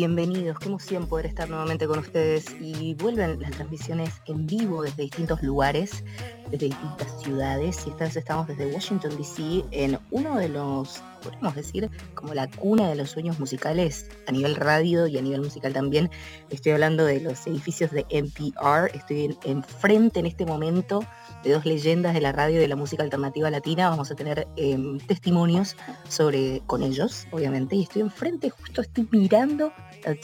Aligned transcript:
Bienvenidos. 0.00 0.58
Qué 0.58 0.68
emoción 0.68 1.06
poder 1.06 1.26
estar 1.26 1.50
nuevamente 1.50 1.86
con 1.86 1.98
ustedes. 1.98 2.46
Y 2.58 2.94
vuelven 2.94 3.38
las 3.38 3.50
transmisiones 3.50 4.22
en 4.24 4.46
vivo 4.46 4.82
desde 4.82 5.02
distintos 5.02 5.42
lugares, 5.42 6.02
desde 6.50 6.68
distintas 6.68 7.20
ciudades. 7.20 7.86
Y 7.86 7.90
esta 7.90 8.04
vez 8.04 8.16
estamos 8.16 8.46
desde 8.46 8.72
Washington, 8.72 9.14
D.C., 9.18 9.62
en 9.72 9.98
uno 10.10 10.38
de 10.38 10.48
los, 10.48 11.02
podemos 11.22 11.54
decir, 11.54 11.90
como 12.14 12.32
la 12.32 12.48
cuna 12.48 12.88
de 12.88 12.94
los 12.94 13.10
sueños 13.10 13.38
musicales 13.38 14.08
a 14.26 14.32
nivel 14.32 14.56
radio 14.56 15.06
y 15.06 15.18
a 15.18 15.20
nivel 15.20 15.42
musical 15.42 15.74
también. 15.74 16.08
Estoy 16.48 16.72
hablando 16.72 17.04
de 17.04 17.20
los 17.20 17.46
edificios 17.46 17.90
de 17.90 18.06
NPR. 18.08 18.90
Estoy 18.94 19.24
en- 19.26 19.38
enfrente 19.44 20.20
en 20.20 20.24
este 20.24 20.46
momento 20.46 21.04
de 21.44 21.52
dos 21.52 21.66
leyendas 21.66 22.14
de 22.14 22.22
la 22.22 22.32
radio 22.32 22.56
y 22.56 22.60
de 22.60 22.68
la 22.68 22.76
música 22.76 23.02
alternativa 23.02 23.50
latina. 23.50 23.90
Vamos 23.90 24.10
a 24.10 24.14
tener 24.14 24.48
em, 24.56 24.98
testimonios 24.98 25.76
sobre 26.08 26.62
con 26.66 26.82
ellos, 26.82 27.26
obviamente. 27.32 27.76
Y 27.76 27.82
estoy 27.82 28.00
enfrente, 28.00 28.48
justo 28.48 28.80
estoy 28.80 29.06
mirando 29.10 29.74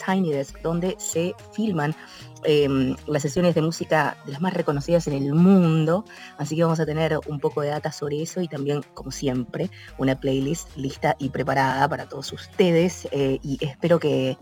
Tiny 0.05 0.31
Desk, 0.31 0.59
donde 0.61 0.95
se 0.97 1.33
filman 1.53 1.95
em, 2.43 2.95
las 3.07 3.21
sesiones 3.21 3.55
de 3.55 3.61
música 3.61 4.17
de 4.25 4.31
las 4.31 4.41
más 4.41 4.53
reconocidas 4.53 5.07
en 5.07 5.13
el 5.13 5.33
mundo. 5.33 6.05
Así 6.37 6.55
que 6.55 6.63
vamos 6.63 6.79
a 6.79 6.85
tener 6.85 7.19
un 7.27 7.39
poco 7.39 7.61
de 7.61 7.69
data 7.69 7.91
sobre 7.91 8.21
eso 8.21 8.41
y 8.41 8.47
también, 8.47 8.83
como 8.93 9.11
siempre, 9.11 9.69
una 9.97 10.19
playlist 10.19 10.75
lista 10.75 11.15
y 11.19 11.29
preparada 11.29 11.87
para 11.87 12.07
todos 12.07 12.31
ustedes. 12.33 13.07
eh, 13.11 13.39
y 13.41 13.57
espero 13.63 13.99
que 13.99 14.37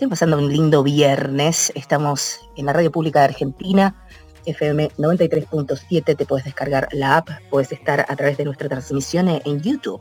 estén 0.00 0.08
pasando 0.08 0.38
un 0.38 0.50
lindo 0.50 0.82
viernes. 0.82 1.70
Estamos 1.74 2.40
en 2.56 2.64
la 2.64 2.72
Radio 2.72 2.90
Pública 2.90 3.18
de 3.18 3.26
Argentina. 3.26 3.94
FM 4.50 4.90
93.7, 4.98 6.16
te 6.16 6.26
puedes 6.26 6.44
descargar 6.44 6.88
la 6.92 7.18
app, 7.18 7.28
puedes 7.50 7.72
estar 7.72 8.06
a 8.08 8.16
través 8.16 8.36
de 8.36 8.44
nuestra 8.44 8.68
transmisión 8.68 9.28
en 9.28 9.60
YouTube 9.60 10.00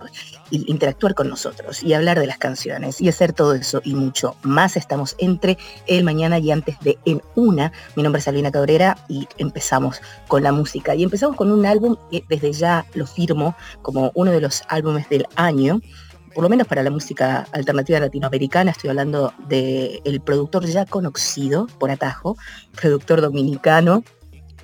y 0.50 0.69
interactuar 0.72 1.16
con 1.16 1.30
nosotros 1.30 1.83
y 1.83 1.94
hablar 1.94 2.19
de 2.19 2.28
las 2.28 2.38
canciones 2.38 3.02
y 3.02 3.09
hacer 3.09 3.33
todo 3.33 3.53
eso 3.53 3.81
y 3.83 3.95
mucho 3.95 4.36
más. 4.44 4.78
Estamos 4.78 5.16
entre 5.19 5.58
el 5.88 6.03
mañana 6.03 6.39
y 6.39 6.52
antes 6.52 6.80
de 6.81 6.97
En 7.06 7.22
Una. 7.36 7.72
Mi 7.95 8.03
nombre 8.03 8.19
es 8.19 8.28
Alvina 8.28 8.52
Cabrera 8.52 8.97
y 9.08 9.28
empezamos 9.38 10.02
con 10.28 10.44
la 10.44 10.52
música. 10.52 10.95
Y 10.95 11.03
empezamos 11.03 11.36
con 11.36 11.52
un 11.52 11.66
álbum 11.66 11.95
que 12.11 12.23
desde 12.28 12.52
ya 12.53 12.86
lo 12.94 13.06
firmo 13.06 13.56
como 13.81 14.11
uno 14.16 14.31
de 14.31 14.41
los 14.41 14.63
álbumes 14.67 15.09
del 15.09 15.25
año 15.36 15.80
por 16.34 16.44
lo 16.44 16.50
menos 16.50 16.67
para 16.67 16.84
la 16.84 16.91
música 16.91 17.47
alternativa 17.52 18.00
latinoamericana, 18.00 18.72
estoy 18.72 18.91
hablando 18.91 19.34
del 19.47 20.22
productor 20.22 20.66
ya 20.67 20.86
conocido 20.86 21.67
por 21.80 21.91
Atajo, 21.91 22.38
productor 22.80 23.22
dominicano, 23.22 24.03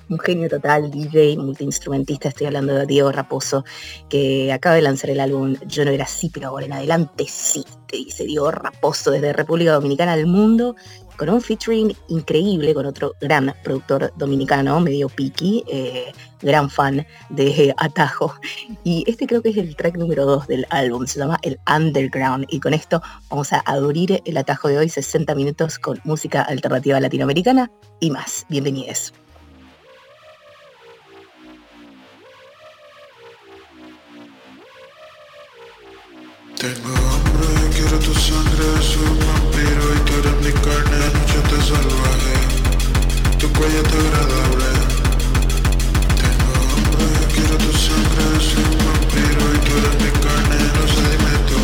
un 0.08 0.18
genio 0.18 0.48
total, 0.48 0.90
DJ, 0.90 1.36
multiinstrumentista, 1.36 2.28
estoy 2.28 2.46
hablando 2.46 2.74
de 2.74 2.86
Diego 2.86 3.12
Raposo, 3.12 3.64
que 4.08 4.52
acaba 4.52 4.76
de 4.76 4.82
lanzar 4.82 5.10
el 5.10 5.20
álbum 5.20 5.56
Yo 5.66 5.84
no 5.84 5.90
era 5.90 6.04
así, 6.04 6.30
pero 6.30 6.48
ahora 6.48 6.66
en 6.66 6.72
adelante 6.72 7.26
sí, 7.28 7.64
te 7.86 7.96
dice 7.96 8.24
Diego 8.24 8.50
Raposo 8.50 9.10
desde 9.10 9.32
República 9.32 9.72
Dominicana 9.72 10.12
al 10.12 10.26
mundo, 10.26 10.76
con 11.16 11.30
un 11.30 11.40
featuring 11.40 11.94
increíble 12.08 12.74
con 12.74 12.86
otro 12.86 13.14
gran 13.20 13.54
productor 13.64 14.12
dominicano, 14.16 14.78
medio 14.80 15.08
piqui, 15.08 15.64
eh, 15.66 16.12
gran 16.42 16.68
fan 16.70 17.06
de 17.30 17.74
Atajo. 17.78 18.34
Y 18.84 19.04
este 19.06 19.26
creo 19.26 19.42
que 19.42 19.50
es 19.50 19.56
el 19.56 19.74
track 19.76 19.96
número 19.96 20.26
2 20.26 20.46
del 20.46 20.66
álbum, 20.70 21.06
se 21.06 21.18
llama 21.18 21.38
El 21.42 21.58
Underground. 21.74 22.46
Y 22.50 22.60
con 22.60 22.74
esto 22.74 23.02
vamos 23.30 23.52
a 23.52 23.60
abrir 23.60 24.22
el 24.24 24.36
atajo 24.36 24.68
de 24.68 24.78
hoy, 24.78 24.88
60 24.88 25.34
minutos 25.34 25.78
con 25.78 26.00
música 26.04 26.42
alternativa 26.42 27.00
latinoamericana 27.00 27.70
y 27.98 28.10
más. 28.10 28.44
Bienvenidos. 28.48 29.14
Tengo 36.58 36.88
hambre, 36.88 37.48
quiero 37.74 37.98
tu 37.98 38.14
sangre, 38.14 38.64
soy 38.80 39.04
un 39.04 39.18
vampiro 39.18 39.94
y 39.94 39.98
tú 40.06 40.12
eres 40.20 40.36
mi 40.42 40.52
carne, 40.64 41.00
noche 41.12 41.58
salvaje, 41.68 42.36
tu 43.38 43.46
cuello 43.52 43.80
es 43.82 43.92
agradable. 43.92 44.70
Tengo 46.22 46.52
hambre, 46.72 47.08
quiero 47.34 47.56
tu 47.58 47.72
sangre, 47.76 48.24
soy 48.40 48.64
un 48.64 48.78
vampiro 48.86 49.44
y 49.52 49.58
tú 49.66 49.72
eres 49.76 49.94
mi 50.02 50.10
carne, 50.24 50.58
no 50.76 50.84
sé, 50.94 51.02
dime 51.12 51.36
tú, 51.50 51.60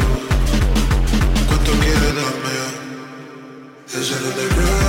¿cuánto 1.49 1.73
quieres 1.81 2.15
darme? 2.15 2.55
Es 3.95 4.11
el 4.11 4.25
underground. 4.27 4.82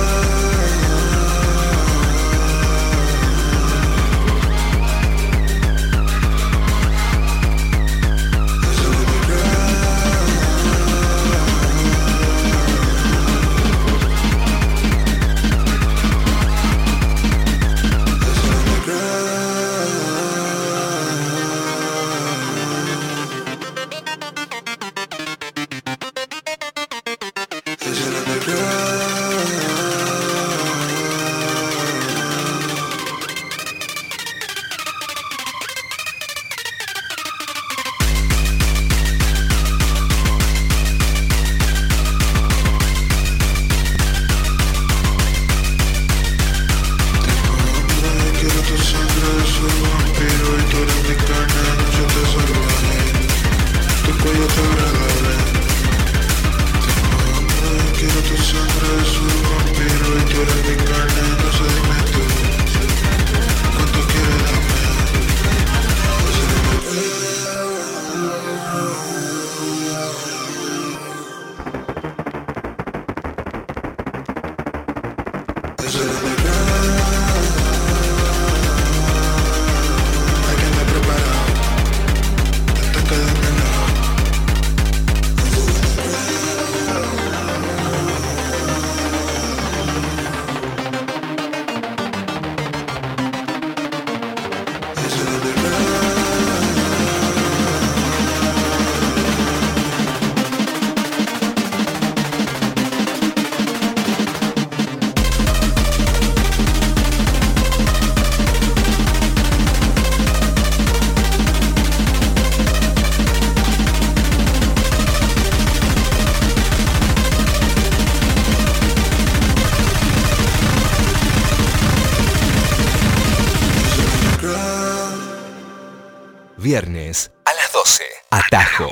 Viernes 126.64 127.30
a 127.44 127.50
las 127.52 127.72
12. 127.74 128.04
Atajo. 128.30 128.90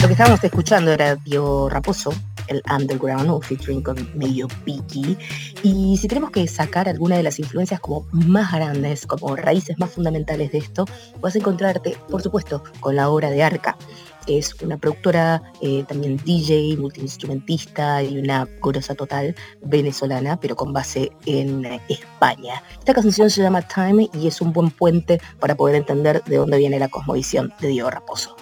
Lo 0.00 0.06
que 0.08 0.12
estábamos 0.12 0.42
escuchando 0.42 0.90
era 0.90 1.14
Dio 1.14 1.68
Raposo, 1.68 2.12
el 2.48 2.64
Underground, 2.68 3.44
featuring 3.44 3.80
con 3.80 4.10
medio 4.18 4.48
Piki. 4.64 5.16
Y 5.62 5.98
si 5.98 6.08
tenemos 6.08 6.32
que 6.32 6.48
sacar 6.48 6.88
alguna 6.88 7.16
de 7.16 7.22
las 7.22 7.38
influencias 7.38 7.78
como 7.78 8.08
más 8.10 8.50
grandes, 8.50 9.06
como 9.06 9.36
raíces 9.36 9.78
más 9.78 9.90
fundamentales 9.90 10.50
de 10.50 10.58
esto, 10.58 10.86
vas 11.20 11.36
a 11.36 11.38
encontrarte, 11.38 11.96
por 12.10 12.22
supuesto, 12.22 12.64
con 12.80 12.96
la 12.96 13.08
obra 13.08 13.30
de 13.30 13.44
Arca 13.44 13.76
es 14.26 14.54
una 14.62 14.76
productora, 14.76 15.42
eh, 15.60 15.84
también 15.88 16.16
DJ, 16.18 16.76
multiinstrumentista 16.76 18.02
y 18.02 18.18
una 18.18 18.46
corosa 18.60 18.94
total 18.94 19.34
venezolana, 19.62 20.38
pero 20.38 20.56
con 20.56 20.72
base 20.72 21.10
en 21.26 21.64
España. 21.88 22.62
Esta 22.78 22.94
canción 22.94 23.30
se 23.30 23.42
llama 23.42 23.62
Time 23.62 24.08
y 24.14 24.26
es 24.26 24.40
un 24.40 24.52
buen 24.52 24.70
puente 24.70 25.20
para 25.38 25.54
poder 25.54 25.76
entender 25.76 26.22
de 26.24 26.36
dónde 26.36 26.58
viene 26.58 26.78
la 26.78 26.88
cosmovisión 26.88 27.52
de 27.60 27.68
Diego 27.68 27.90
Raposo. 27.90 28.36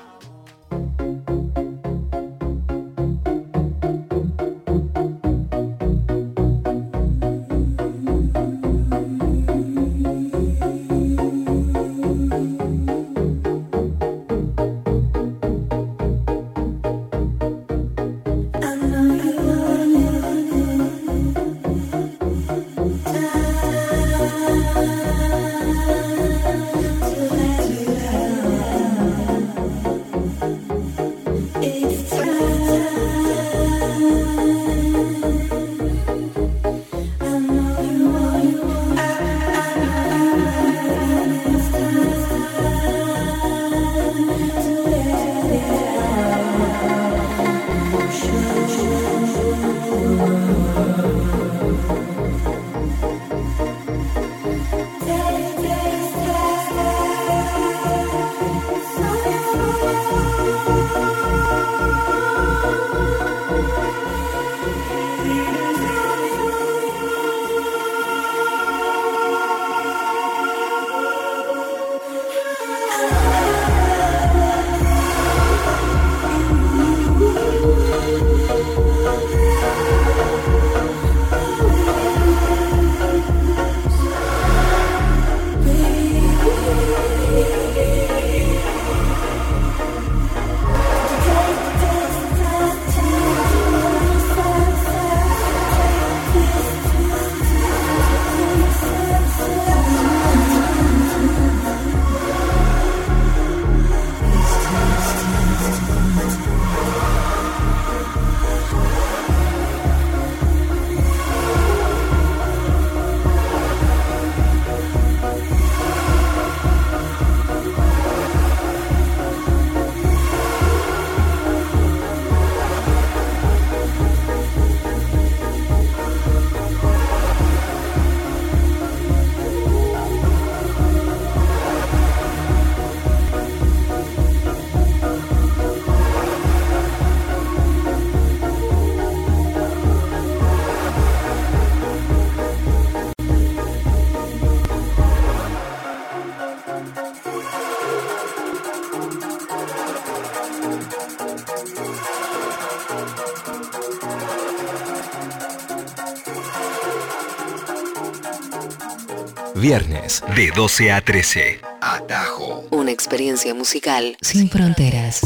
Viernes 160.08 160.22
de 160.34 160.50
12 160.56 160.92
a 160.92 161.00
13. 161.02 161.60
Atajo. 161.82 162.64
Una 162.70 162.90
experiencia 162.90 163.54
musical 163.54 164.16
sin 164.22 164.48
fronteras. 164.48 165.20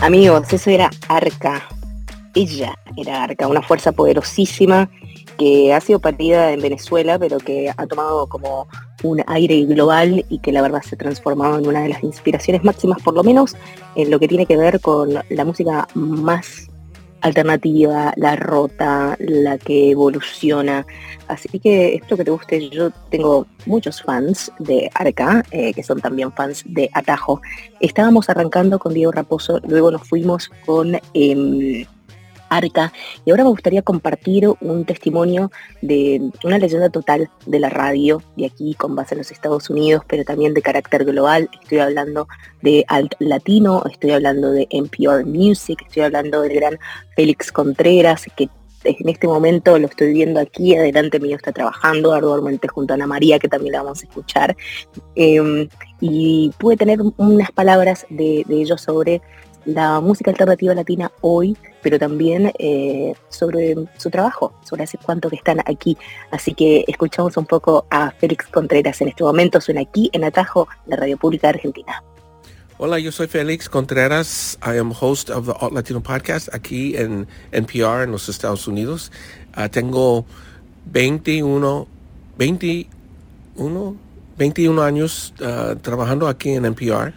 Amigos, 0.00 0.52
eso 0.52 0.70
era 0.70 0.90
Arca. 1.08 1.68
Ella 2.34 2.78
era 2.96 3.24
Arca, 3.24 3.48
una 3.48 3.60
fuerza 3.60 3.90
poderosísima 3.90 4.88
que 5.36 5.74
ha 5.74 5.80
sido 5.80 5.98
partida 5.98 6.52
en 6.52 6.60
Venezuela, 6.60 7.18
pero 7.18 7.38
que 7.38 7.72
ha 7.76 7.86
tomado 7.86 8.28
como 8.28 8.68
un 9.02 9.22
aire 9.26 9.64
global 9.64 10.24
y 10.28 10.38
que 10.38 10.52
la 10.52 10.62
verdad 10.62 10.82
se 10.82 10.94
ha 10.94 10.98
transformado 10.98 11.58
en 11.58 11.66
una 11.66 11.82
de 11.82 11.88
las 11.88 12.04
inspiraciones 12.04 12.62
máximas, 12.62 13.02
por 13.02 13.14
lo 13.14 13.24
menos 13.24 13.56
en 13.96 14.12
lo 14.12 14.20
que 14.20 14.28
tiene 14.28 14.46
que 14.46 14.56
ver 14.56 14.80
con 14.80 15.12
la 15.28 15.44
música 15.44 15.88
más 15.94 16.68
alternativa, 17.26 18.12
la 18.16 18.36
rota, 18.36 19.16
la 19.18 19.58
que 19.58 19.90
evoluciona. 19.90 20.86
Así 21.28 21.58
que 21.58 21.96
espero 21.96 22.16
que 22.16 22.24
te 22.24 22.30
guste. 22.30 22.70
Yo 22.70 22.90
tengo 23.10 23.46
muchos 23.66 24.02
fans 24.02 24.50
de 24.58 24.90
Arca, 24.94 25.42
eh, 25.50 25.72
que 25.74 25.82
son 25.82 26.00
también 26.00 26.32
fans 26.32 26.62
de 26.66 26.88
Atajo. 26.92 27.40
Estábamos 27.80 28.30
arrancando 28.30 28.78
con 28.78 28.94
Diego 28.94 29.12
Raposo, 29.12 29.60
luego 29.66 29.90
nos 29.90 30.08
fuimos 30.08 30.50
con... 30.64 30.98
Em, 31.14 31.84
Arca. 32.48 32.92
Y 33.24 33.30
ahora 33.30 33.44
me 33.44 33.50
gustaría 33.50 33.82
compartir 33.82 34.48
un 34.60 34.84
testimonio 34.84 35.50
de 35.82 36.30
una 36.44 36.58
leyenda 36.58 36.90
total 36.90 37.30
de 37.46 37.60
la 37.60 37.68
radio, 37.68 38.22
de 38.36 38.46
aquí 38.46 38.74
con 38.74 38.94
base 38.94 39.14
en 39.14 39.18
los 39.18 39.30
Estados 39.30 39.70
Unidos, 39.70 40.02
pero 40.06 40.24
también 40.24 40.54
de 40.54 40.62
carácter 40.62 41.04
global. 41.04 41.48
Estoy 41.62 41.78
hablando 41.78 42.28
de 42.62 42.84
Alt 42.88 43.14
Latino, 43.18 43.82
estoy 43.90 44.12
hablando 44.12 44.50
de 44.52 44.66
NPR 44.70 45.24
Music, 45.24 45.82
estoy 45.86 46.02
hablando 46.02 46.42
del 46.42 46.54
gran 46.54 46.78
Félix 47.14 47.52
Contreras, 47.52 48.26
que 48.36 48.48
en 48.84 49.08
este 49.08 49.26
momento 49.26 49.78
lo 49.78 49.86
estoy 49.86 50.12
viendo 50.12 50.40
aquí, 50.40 50.76
adelante 50.76 51.18
mío 51.18 51.36
está 51.36 51.52
trabajando 51.52 52.12
arduamente 52.12 52.68
junto 52.68 52.92
a 52.92 52.96
Ana 52.96 53.06
María, 53.06 53.38
que 53.38 53.48
también 53.48 53.72
la 53.72 53.82
vamos 53.82 54.02
a 54.02 54.06
escuchar. 54.06 54.56
Em, 55.14 55.68
y 56.00 56.52
pude 56.58 56.76
tener 56.76 57.00
unas 57.16 57.50
palabras 57.52 58.06
de, 58.10 58.44
de 58.46 58.60
ellos 58.60 58.80
sobre 58.80 59.22
la 59.66 60.00
música 60.00 60.30
alternativa 60.30 60.74
latina 60.74 61.10
hoy, 61.20 61.56
pero 61.82 61.98
también 61.98 62.52
eh, 62.58 63.14
sobre 63.28 63.74
su 63.98 64.10
trabajo, 64.10 64.54
sobre 64.64 64.84
hace 64.84 64.96
cuánto 64.96 65.28
que 65.28 65.36
están 65.36 65.60
aquí. 65.66 65.98
Así 66.30 66.54
que 66.54 66.84
escuchamos 66.86 67.36
un 67.36 67.46
poco 67.46 67.86
a 67.90 68.12
Félix 68.12 68.46
Contreras 68.46 69.00
en 69.00 69.08
este 69.08 69.24
momento, 69.24 69.60
suena 69.60 69.82
aquí 69.82 70.08
en 70.12 70.24
Atajo, 70.24 70.68
la 70.86 70.96
Radio 70.96 71.18
Pública 71.18 71.48
Argentina. 71.48 72.02
Hola, 72.78 72.98
yo 72.98 73.10
soy 73.10 73.26
Félix 73.26 73.68
Contreras. 73.68 74.58
I 74.62 74.78
am 74.78 74.92
host 74.92 75.30
of 75.30 75.46
the 75.46 75.52
Alt 75.60 75.72
Latino 75.72 76.00
Podcast 76.02 76.54
aquí 76.54 76.96
en 76.96 77.26
NPR 77.50 78.04
en 78.04 78.12
los 78.12 78.28
Estados 78.28 78.68
Unidos. 78.68 79.10
Uh, 79.56 79.68
tengo 79.68 80.26
21, 80.84 81.88
21, 82.36 83.96
21 84.36 84.82
años 84.82 85.34
uh, 85.40 85.74
trabajando 85.76 86.28
aquí 86.28 86.50
en 86.50 86.66
NPR 86.66 87.14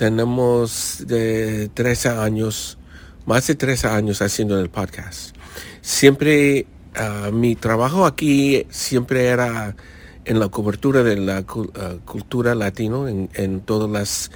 tenemos 0.00 1.04
de 1.06 1.68
13 1.74 2.08
años 2.08 2.78
más 3.26 3.46
de 3.46 3.54
tres 3.54 3.84
años 3.84 4.22
haciendo 4.22 4.58
el 4.58 4.70
podcast. 4.70 5.36
Siempre, 5.82 6.66
uh, 6.96 7.30
mi 7.30 7.54
trabajo 7.54 8.06
aquí 8.06 8.66
siempre 8.70 9.26
era 9.26 9.76
en 10.24 10.40
la 10.40 10.48
cobertura 10.48 11.02
de 11.02 11.18
la 11.18 11.40
uh, 11.40 11.98
cultura 12.06 12.54
latino, 12.54 13.08
en, 13.08 13.60
todas 13.60 14.30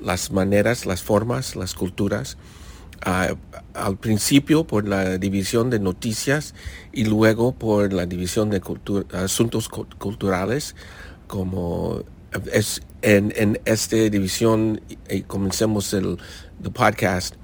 las, 0.00 0.30
maneras, 0.30 0.86
las 0.86 1.02
formas, 1.02 1.54
las 1.54 1.74
culturas. 1.74 2.38
Uh, 3.06 3.36
al 3.74 3.98
principio 3.98 4.64
por 4.64 4.88
la 4.88 5.18
división 5.18 5.68
de 5.68 5.80
noticias 5.80 6.54
y 6.92 7.04
luego 7.04 7.52
por 7.52 7.92
la 7.92 8.06
división 8.06 8.48
de 8.48 8.62
asuntos 9.12 9.68
culturales, 9.68 10.76
como 11.26 12.04
es 12.52 12.80
en, 13.02 13.32
en 13.36 13.60
esta 13.64 13.96
división 13.96 14.80
y 15.08 15.22
comencemos 15.22 15.92
el, 15.92 16.18
el 16.64 16.70
podcast 16.72 17.34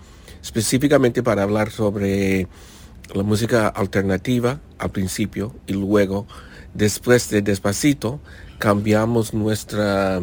específicamente 0.42 1.22
para 1.22 1.42
hablar 1.42 1.70
sobre 1.70 2.46
la 3.14 3.22
música 3.22 3.68
alternativa 3.68 4.60
al 4.78 4.90
principio 4.90 5.54
y 5.66 5.72
luego 5.72 6.26
después 6.74 7.30
de 7.30 7.42
Despacito 7.42 8.20
cambiamos 8.58 9.34
nuestra 9.34 10.20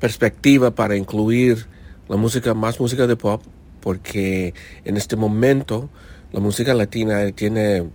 perspectiva 0.00 0.70
para 0.70 0.96
incluir 0.96 1.66
la 2.08 2.16
música, 2.16 2.54
más 2.54 2.78
música 2.78 3.06
de 3.06 3.16
pop, 3.16 3.42
porque 3.80 4.54
en 4.84 4.96
este 4.96 5.16
momento 5.16 5.88
la 6.32 6.40
música 6.40 6.74
latina 6.74 7.30
tiene 7.32 7.88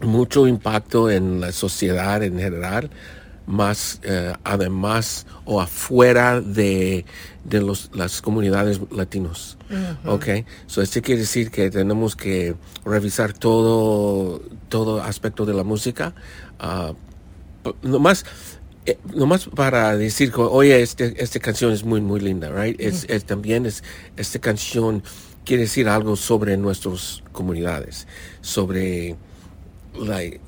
mucho 0.00 0.46
impacto 0.46 1.10
en 1.10 1.40
la 1.40 1.52
sociedad 1.52 2.22
en 2.22 2.38
general, 2.38 2.90
más 3.48 3.98
eh, 4.02 4.34
además 4.44 5.26
o 5.46 5.60
afuera 5.60 6.40
de, 6.40 7.06
de 7.44 7.60
los, 7.60 7.90
las 7.94 8.20
comunidades 8.20 8.80
latinos. 8.90 9.56
Ok, 10.04 10.26
so 10.66 10.82
esto 10.82 11.00
quiere 11.02 11.22
decir 11.22 11.50
que 11.50 11.70
tenemos 11.70 12.14
que 12.14 12.54
revisar 12.84 13.32
todo, 13.32 14.42
todo 14.68 15.02
aspecto 15.02 15.46
de 15.46 15.54
la 15.54 15.64
música. 15.64 16.14
Uh, 16.60 16.94
nomás, 17.82 18.24
eh, 18.84 18.98
nomás 19.14 19.46
para 19.46 19.96
decir 19.96 20.30
que, 20.30 20.40
oye, 20.40 20.80
este, 20.82 21.22
esta 21.22 21.40
canción 21.40 21.72
es 21.72 21.84
muy, 21.84 22.00
muy 22.00 22.20
linda, 22.20 22.50
right? 22.50 22.78
es, 22.78 23.06
es, 23.08 23.24
también 23.24 23.64
es, 23.64 23.82
esta 24.16 24.38
canción 24.38 25.02
quiere 25.44 25.62
decir 25.62 25.88
algo 25.88 26.16
sobre 26.16 26.58
nuestras 26.58 27.22
comunidades, 27.32 28.06
sobre 28.42 29.16
like, 29.98 30.40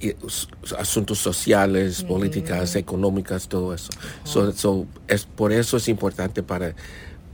asuntos 0.78 1.18
sociales, 1.18 2.02
políticas, 2.04 2.76
económicas, 2.76 3.48
todo 3.48 3.74
eso. 3.74 3.90
So, 4.24 4.86
es, 5.08 5.24
por 5.24 5.52
eso 5.52 5.76
es 5.76 5.88
importante 5.88 6.42
para, 6.42 6.74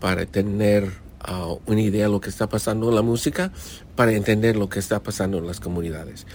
para 0.01 0.27
tener 0.27 0.91
uh, 1.29 1.59
una 1.67 1.81
idea 1.81 2.07
de 2.07 2.13
lo 2.13 2.21
que 2.21 2.31
está 2.31 2.49
pasando 2.49 2.89
en 2.89 2.95
la 2.95 3.03
música, 3.03 3.53
para 3.95 4.13
entender 4.13 4.57
lo 4.57 4.69
que 4.69 4.79
está 4.79 5.03
pasando 5.03 5.39
en 5.39 5.47
las 5.47 5.61
comunidades. 5.61 6.27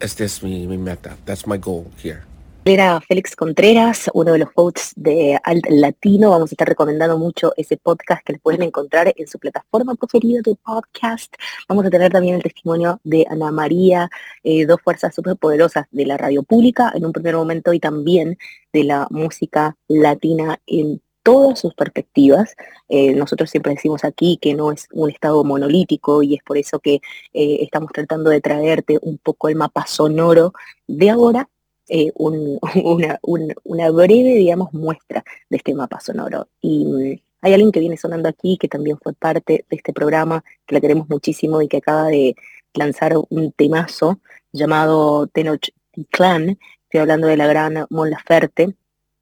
Este 0.00 0.24
es 0.24 0.42
mi, 0.42 0.66
mi 0.66 0.78
meta. 0.78 1.16
That's 1.24 1.46
my 1.46 1.58
goal 1.58 1.86
here. 2.02 2.29
Era 2.66 3.00
Félix 3.00 3.34
Contreras, 3.34 4.10
uno 4.12 4.32
de 4.32 4.40
los 4.40 4.50
hosts 4.54 4.92
de 4.94 5.40
Alt 5.44 5.64
Latino. 5.70 6.28
Vamos 6.30 6.52
a 6.52 6.54
estar 6.54 6.68
recomendando 6.68 7.16
mucho 7.16 7.54
ese 7.56 7.78
podcast 7.78 8.22
que 8.22 8.34
les 8.34 8.42
pueden 8.42 8.62
encontrar 8.62 9.12
en 9.16 9.26
su 9.26 9.38
plataforma 9.38 9.94
preferida 9.94 10.40
de 10.44 10.54
podcast. 10.56 11.34
Vamos 11.70 11.86
a 11.86 11.90
tener 11.90 12.12
también 12.12 12.34
el 12.34 12.42
testimonio 12.42 13.00
de 13.02 13.26
Ana 13.30 13.50
María, 13.50 14.10
eh, 14.44 14.66
dos 14.66 14.78
fuerzas 14.84 15.14
súper 15.14 15.36
poderosas 15.36 15.86
de 15.90 16.04
la 16.04 16.18
radio 16.18 16.42
pública 16.42 16.92
en 16.94 17.06
un 17.06 17.12
primer 17.12 17.34
momento 17.34 17.72
y 17.72 17.80
también 17.80 18.36
de 18.74 18.84
la 18.84 19.06
música 19.10 19.74
latina 19.88 20.60
en 20.66 21.00
todas 21.22 21.60
sus 21.60 21.72
perspectivas. 21.74 22.54
Eh, 22.90 23.14
nosotros 23.14 23.48
siempre 23.48 23.72
decimos 23.72 24.04
aquí 24.04 24.38
que 24.40 24.52
no 24.52 24.70
es 24.70 24.86
un 24.92 25.08
estado 25.08 25.42
monolítico 25.44 26.22
y 26.22 26.34
es 26.34 26.42
por 26.42 26.58
eso 26.58 26.78
que 26.78 26.96
eh, 27.32 27.58
estamos 27.62 27.90
tratando 27.92 28.28
de 28.28 28.42
traerte 28.42 28.98
un 29.00 29.16
poco 29.16 29.48
el 29.48 29.56
mapa 29.56 29.86
sonoro 29.86 30.52
de 30.86 31.08
ahora 31.08 31.48
eh, 31.90 32.12
una, 32.14 33.90
breve, 33.90 34.34
digamos, 34.34 34.72
muestra 34.72 35.24
de 35.48 35.56
este 35.56 35.74
mapa 35.74 36.00
sonoro. 36.00 36.48
Y 36.60 36.86
mm, 36.86 37.20
hay 37.42 37.52
alguien 37.52 37.72
que 37.72 37.80
viene 37.80 37.96
sonando 37.96 38.28
aquí, 38.28 38.56
que 38.58 38.68
también 38.68 38.98
fue 39.02 39.12
parte 39.12 39.64
de 39.68 39.76
este 39.76 39.92
programa, 39.92 40.44
que 40.66 40.74
la 40.74 40.80
queremos 40.80 41.08
muchísimo 41.08 41.60
y 41.60 41.68
que 41.68 41.78
acaba 41.78 42.06
de 42.06 42.36
lanzar 42.74 43.14
un 43.28 43.52
temazo 43.52 44.20
llamado 44.52 45.26
Tenoch 45.26 45.68
Clan. 46.10 46.58
Estoy 46.84 47.00
hablando 47.00 47.26
de 47.26 47.36
la 47.36 47.46
gran 47.46 47.86
Mon 47.90 48.10
Laferte, 48.10 48.74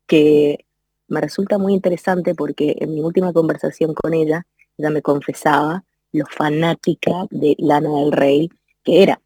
que 0.07 0.65
me 1.09 1.21
resulta 1.21 1.59
muy 1.59 1.75
interesante 1.75 2.35
porque 2.35 2.77
en 2.81 2.95
mi 2.95 3.01
última 3.01 3.33
conversación 3.33 3.95
con 3.95 4.15
ella, 4.15 4.47
ella 4.77 4.91
me 4.91 5.03
confesaba 5.03 5.85
lo 6.13 6.27
fanática 6.27 7.27
de 7.31 7.57
Lana 7.59 7.91
del 8.01 8.13
Rey 8.13 8.51
que 8.85 9.03
era. 9.03 9.21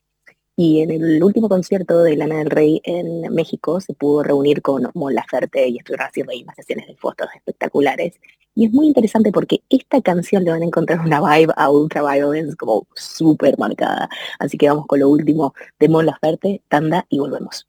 Y 0.65 0.81
en 0.81 0.93
el 0.93 1.21
último 1.25 1.49
concierto 1.49 2.05
de 2.05 2.17
Lana 2.17 2.37
del 2.37 2.49
Rey 2.49 2.81
en 2.85 3.23
México 3.35 3.81
se 3.81 3.95
pudo 3.95 4.23
reunir 4.23 4.63
con 4.63 4.89
Mon 4.95 5.13
Laferte 5.13 5.67
y 5.67 5.79
estuvieron 5.79 6.07
haciendo 6.07 6.31
ahí 6.31 6.45
más 6.45 6.55
sesiones 6.55 6.87
de 6.87 6.95
fotos 6.95 7.27
espectaculares. 7.35 8.15
Y 8.55 8.67
es 8.67 8.73
muy 8.73 8.87
interesante 8.87 9.33
porque 9.33 9.65
esta 9.69 10.01
canción 10.03 10.45
le 10.45 10.53
van 10.53 10.63
a 10.63 10.67
encontrar 10.67 11.01
una 11.01 11.21
vibe 11.21 11.53
a 11.57 11.69
Ultra 11.69 12.03
Violence 12.03 12.55
como 12.55 12.87
súper 12.95 13.59
marcada. 13.59 14.09
Así 14.39 14.57
que 14.57 14.69
vamos 14.69 14.87
con 14.87 15.01
lo 15.01 15.09
último 15.09 15.53
de 15.81 15.89
Mon 15.89 16.07
Laferte, 16.07 16.63
tanda 16.69 17.07
y 17.09 17.19
volvemos. 17.19 17.67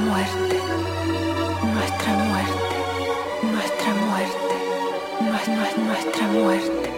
Nuestra 0.00 0.08
muerte, 0.08 0.56
nuestra 1.74 2.12
muerte, 2.14 2.74
nuestra 3.42 3.94
muerte, 3.94 4.54
nuestra, 5.20 5.54
nuestra 5.84 6.26
muerte. 6.28 6.90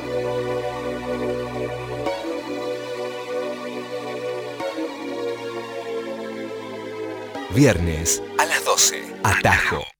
Viernes 7.50 8.22
a 8.38 8.46
las 8.46 8.64
12. 8.64 9.02
Atajo. 9.24 9.91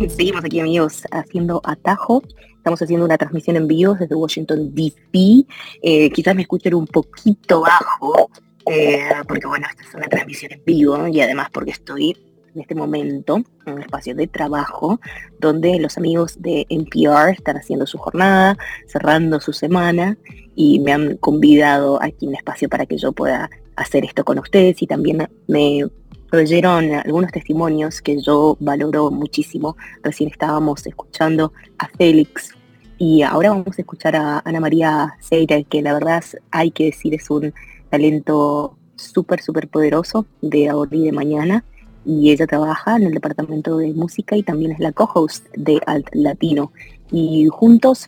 Seguimos 0.08 0.44
aquí 0.44 0.60
amigos 0.60 1.02
haciendo 1.10 1.60
Atajo. 1.64 2.22
Estamos 2.56 2.80
haciendo 2.80 3.04
una 3.04 3.18
transmisión 3.18 3.56
en 3.56 3.66
vivo 3.66 3.94
desde 3.94 4.14
Washington, 4.14 4.74
D.C. 4.74 5.44
Eh, 5.82 6.10
quizás 6.10 6.34
me 6.34 6.42
escuchen 6.42 6.74
un 6.74 6.86
poquito 6.86 7.60
bajo, 7.60 8.30
eh, 8.66 9.08
porque 9.28 9.46
bueno, 9.46 9.66
esta 9.68 9.82
es 9.82 9.94
una 9.94 10.08
transmisión 10.08 10.52
en 10.52 10.62
vivo 10.64 11.06
y 11.08 11.20
además 11.20 11.48
porque 11.52 11.72
estoy 11.72 12.16
en 12.54 12.62
este 12.62 12.74
momento 12.74 13.42
en 13.66 13.74
un 13.74 13.82
espacio 13.82 14.14
de 14.14 14.26
trabajo 14.26 15.00
donde 15.38 15.78
los 15.78 15.98
amigos 15.98 16.40
de 16.40 16.66
NPR 16.68 17.30
están 17.30 17.58
haciendo 17.58 17.86
su 17.86 17.98
jornada, 17.98 18.56
cerrando 18.86 19.38
su 19.40 19.52
semana 19.52 20.16
y 20.54 20.80
me 20.80 20.92
han 20.92 21.16
convidado 21.18 22.02
aquí 22.02 22.26
un 22.26 22.34
espacio 22.34 22.68
para 22.68 22.86
que 22.86 22.96
yo 22.96 23.12
pueda 23.12 23.50
hacer 23.76 24.04
esto 24.04 24.24
con 24.24 24.38
ustedes 24.38 24.80
y 24.82 24.86
también 24.86 25.28
me 25.46 25.84
oyeron 26.32 26.92
algunos 26.92 27.32
testimonios 27.32 28.00
que 28.00 28.20
yo 28.20 28.56
valoro 28.60 29.10
muchísimo. 29.10 29.76
Recién 30.02 30.30
estábamos 30.30 30.86
escuchando 30.86 31.52
a 31.78 31.88
Félix 31.88 32.54
y 32.98 33.22
ahora 33.22 33.50
vamos 33.50 33.78
a 33.78 33.82
escuchar 33.82 34.16
a 34.16 34.42
Ana 34.44 34.60
María 34.60 35.14
Seira, 35.20 35.62
que 35.62 35.82
la 35.82 35.94
verdad 35.94 36.22
hay 36.50 36.70
que 36.70 36.84
decir 36.84 37.14
es 37.14 37.30
un 37.30 37.54
talento 37.88 38.76
súper, 38.96 39.40
súper 39.40 39.68
poderoso 39.68 40.26
de 40.42 40.68
ahora 40.68 40.94
y 40.94 41.06
de 41.06 41.12
mañana 41.12 41.64
y 42.04 42.30
ella 42.30 42.46
trabaja 42.46 42.96
en 42.96 43.04
el 43.04 43.12
departamento 43.12 43.76
de 43.78 43.92
música 43.92 44.36
y 44.36 44.42
también 44.42 44.72
es 44.72 44.78
la 44.80 44.92
co-host 44.92 45.46
de 45.54 45.80
Alt 45.86 46.08
Latino. 46.12 46.72
Y 47.10 47.48
juntos 47.50 48.06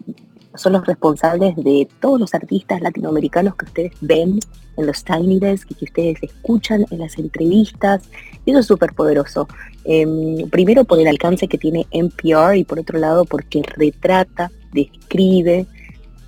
son 0.54 0.74
los 0.74 0.86
responsables 0.86 1.56
de 1.56 1.88
todos 2.00 2.20
los 2.20 2.34
artistas 2.34 2.80
latinoamericanos 2.80 3.54
que 3.56 3.64
ustedes 3.64 3.92
ven 4.00 4.38
en 4.76 4.86
los 4.86 5.04
Tiny 5.04 5.38
Desk 5.38 5.70
y 5.70 5.74
que 5.74 5.84
ustedes 5.84 6.22
escuchan 6.22 6.84
en 6.90 6.98
las 6.98 7.18
entrevistas. 7.18 8.02
Eso 8.46 8.58
es 8.58 8.66
súper 8.66 8.94
poderoso. 8.94 9.48
Em, 9.84 10.48
primero 10.50 10.84
por 10.84 11.00
el 11.00 11.08
alcance 11.08 11.48
que 11.48 11.58
tiene 11.58 11.86
NPR 11.90 12.56
y 12.56 12.64
por 12.64 12.78
otro 12.78 12.98
lado 12.98 13.24
porque 13.24 13.62
retrata, 13.62 14.50
describe, 14.72 15.66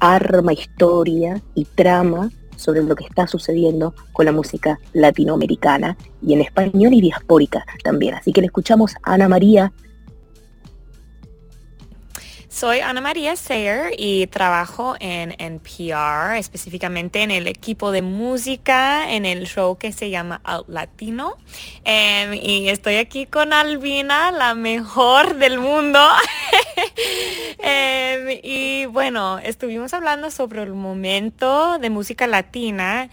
arma 0.00 0.52
historia 0.52 1.40
y 1.54 1.64
trama 1.64 2.30
sobre 2.56 2.82
lo 2.82 2.94
que 2.94 3.04
está 3.04 3.26
sucediendo 3.26 3.94
con 4.12 4.26
la 4.26 4.32
música 4.32 4.78
latinoamericana 4.92 5.96
y 6.22 6.34
en 6.34 6.40
español 6.40 6.94
y 6.94 7.00
diaspórica 7.00 7.64
también. 7.82 8.14
Así 8.14 8.32
que 8.32 8.40
le 8.40 8.46
escuchamos 8.46 8.94
a 9.02 9.14
Ana 9.14 9.28
María 9.28 9.72
soy 12.54 12.78
Ana 12.78 13.00
María 13.00 13.34
Sayer 13.34 13.94
y 13.98 14.28
trabajo 14.28 14.94
en 15.00 15.34
NPR, 15.38 16.36
específicamente 16.36 17.22
en 17.22 17.32
el 17.32 17.48
equipo 17.48 17.90
de 17.90 18.00
música, 18.00 19.10
en 19.10 19.26
el 19.26 19.48
show 19.48 19.76
que 19.76 19.90
se 19.90 20.08
llama 20.08 20.40
Out 20.44 20.68
Latino. 20.68 21.36
Em, 21.84 22.34
y 22.34 22.68
estoy 22.68 22.96
aquí 22.96 23.26
con 23.26 23.52
Albina, 23.52 24.30
la 24.30 24.54
mejor 24.54 25.34
del 25.34 25.58
mundo. 25.58 25.98
Em, 27.58 28.40
y 28.42 28.86
bueno, 28.86 29.38
estuvimos 29.38 29.94
hablando 29.94 30.30
sobre 30.30 30.62
el 30.62 30.74
momento 30.74 31.78
de 31.78 31.90
música 31.90 32.26
latina 32.26 33.08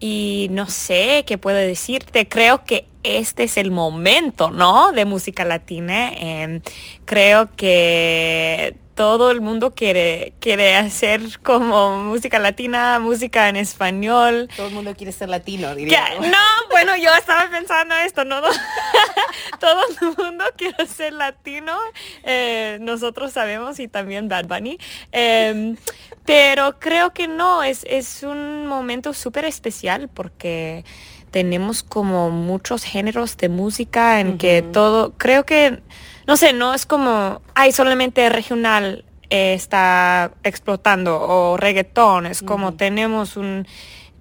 y 0.00 0.48
no 0.50 0.66
sé 0.66 1.24
qué 1.26 1.38
puedo 1.38 1.56
decirte. 1.56 2.28
Creo 2.28 2.64
que 2.64 2.88
este 3.04 3.44
es 3.44 3.56
el 3.56 3.70
momento, 3.70 4.50
¿no? 4.50 4.92
De 4.92 5.04
música 5.04 5.44
latina. 5.44 6.12
Em, 6.12 6.60
creo 7.04 7.54
que 7.56 8.81
todo 8.94 9.30
el 9.30 9.40
mundo 9.40 9.72
quiere, 9.74 10.34
quiere 10.40 10.76
hacer 10.76 11.40
como 11.42 11.98
música 11.98 12.38
latina, 12.38 12.98
música 12.98 13.48
en 13.48 13.56
español. 13.56 14.48
Todo 14.56 14.68
el 14.68 14.74
mundo 14.74 14.94
quiere 14.94 15.12
ser 15.12 15.28
latino, 15.28 15.74
diría. 15.74 16.04
No, 16.20 16.68
bueno, 16.70 16.96
yo 16.96 17.14
estaba 17.14 17.48
pensando 17.50 17.94
esto, 17.96 18.24
¿no? 18.24 18.40
todo 19.60 19.82
el 20.00 20.16
mundo 20.16 20.44
quiere 20.56 20.86
ser 20.86 21.14
latino. 21.14 21.76
Eh, 22.24 22.78
nosotros 22.80 23.32
sabemos 23.32 23.78
y 23.78 23.88
también 23.88 24.28
Bad 24.28 24.46
Bunny. 24.46 24.78
Em, 25.10 25.76
pero 26.24 26.78
creo 26.78 27.12
que 27.12 27.28
no, 27.28 27.62
es, 27.62 27.84
es 27.88 28.22
un 28.22 28.66
momento 28.66 29.14
súper 29.14 29.44
especial 29.44 30.08
porque 30.08 30.84
tenemos 31.30 31.82
como 31.82 32.30
muchos 32.30 32.84
géneros 32.84 33.36
de 33.38 33.48
música 33.48 34.20
en 34.20 34.36
que 34.36 34.60
todo, 34.62 35.14
creo 35.16 35.44
que 35.44 35.80
no 36.26 36.36
sé, 36.36 36.52
no 36.52 36.74
es 36.74 36.86
como, 36.86 37.42
hay 37.54 37.72
solamente 37.72 38.28
regional 38.28 39.04
eh, 39.30 39.54
está 39.54 40.32
explotando 40.44 41.20
o 41.20 41.56
reggaetón, 41.56 42.26
es 42.26 42.42
como 42.42 42.74
tenemos 42.74 43.36
un... 43.36 43.66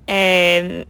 Eh, 0.08 0.86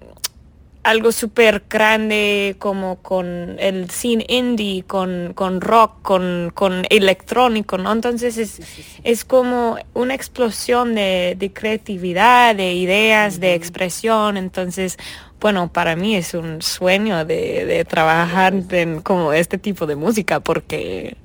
algo 0.84 1.12
súper 1.12 1.64
grande 1.70 2.56
como 2.58 2.98
con 3.02 3.58
el 3.60 3.90
scene 3.92 4.26
indie, 4.28 4.84
con, 4.84 5.34
con 5.36 5.62
rock, 5.62 6.02
con, 6.02 6.52
con, 6.54 6.86
electrónico, 6.90 7.78
¿no? 7.78 7.92
Entonces 7.92 8.38
es, 8.38 8.60
es 9.04 9.26
como 9.26 9.78
una 9.94 10.16
explosión 10.16 10.96
de, 10.96 11.36
de 11.38 11.54
creatividad, 11.54 12.56
de 12.56 12.74
ideas, 12.74 13.40
de 13.40 13.54
expresión. 13.54 14.38
Entonces 14.38 14.98
bueno, 15.42 15.74
para 15.74 15.96
mí 15.96 16.16
es 16.16 16.36
un 16.36 16.62
sueño 16.62 17.26
de, 17.26 17.86
trabajar 17.90 18.54
en 18.70 19.02
como 19.02 19.34
este 19.34 19.58
tipo 19.58 19.88
de 19.88 19.96
música 19.96 20.40
porque, 20.40 21.18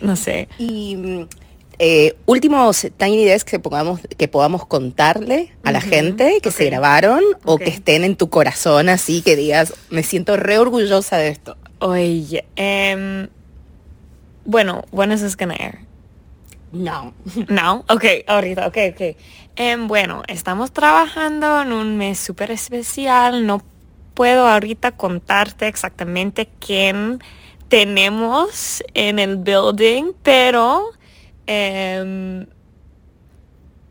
no 0.00 0.14
sé. 0.14 0.48
Y 0.56 1.26
eh, 1.80 2.14
últimos 2.26 2.86
Tiny 2.96 3.24
Desk 3.24 3.48
que, 3.48 3.58
podamos, 3.58 4.00
que 4.16 4.28
podamos 4.28 4.64
contarle 4.66 5.52
a 5.64 5.72
la 5.72 5.80
gente 5.80 6.38
que 6.40 6.52
se 6.52 6.66
grabaron 6.66 7.22
o 7.44 7.58
que 7.58 7.70
estén 7.70 8.04
en 8.04 8.14
tu 8.14 8.30
corazón 8.30 8.88
así 8.88 9.20
que 9.20 9.34
digas, 9.34 9.74
me 9.90 10.04
siento 10.04 10.36
re 10.36 10.58
orgullosa 10.58 11.16
de 11.16 11.28
esto. 11.28 11.56
Oye, 11.80 12.44
um, 12.56 13.26
bueno, 14.44 14.84
when 14.92 15.10
is 15.10 15.22
this 15.22 15.36
gonna 15.36 15.56
air? 15.58 15.80
No. 16.74 17.14
No, 17.48 17.84
ok, 17.88 18.04
ahorita, 18.26 18.66
ok, 18.66 18.76
ok. 18.92 19.16
Em, 19.56 19.86
bueno, 19.86 20.22
estamos 20.26 20.72
trabajando 20.72 21.62
en 21.62 21.72
un 21.72 21.96
mes 21.96 22.18
súper 22.18 22.50
especial. 22.50 23.46
No 23.46 23.62
puedo 24.14 24.46
ahorita 24.48 24.92
contarte 24.92 25.68
exactamente 25.68 26.48
quién 26.58 27.20
tenemos 27.68 28.82
en 28.94 29.20
el 29.20 29.36
building, 29.36 30.12
pero 30.22 30.90
em, 31.46 32.46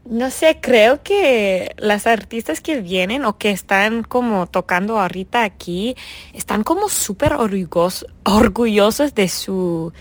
no 0.06 0.30
sé, 0.30 0.60
creo 0.62 1.02
que 1.04 1.74
las 1.78 2.06
artistas 2.06 2.60
que 2.60 2.82
vienen 2.82 3.24
o 3.24 3.38
que 3.38 3.52
están 3.52 4.04
como 4.04 4.48
tocando 4.48 5.00
ahorita 5.00 5.44
aquí 5.44 5.96
están 6.34 6.64
como 6.64 6.90
súper 6.90 7.34
orgullosos 7.34 9.16
de 9.16 9.30
su, 9.30 9.94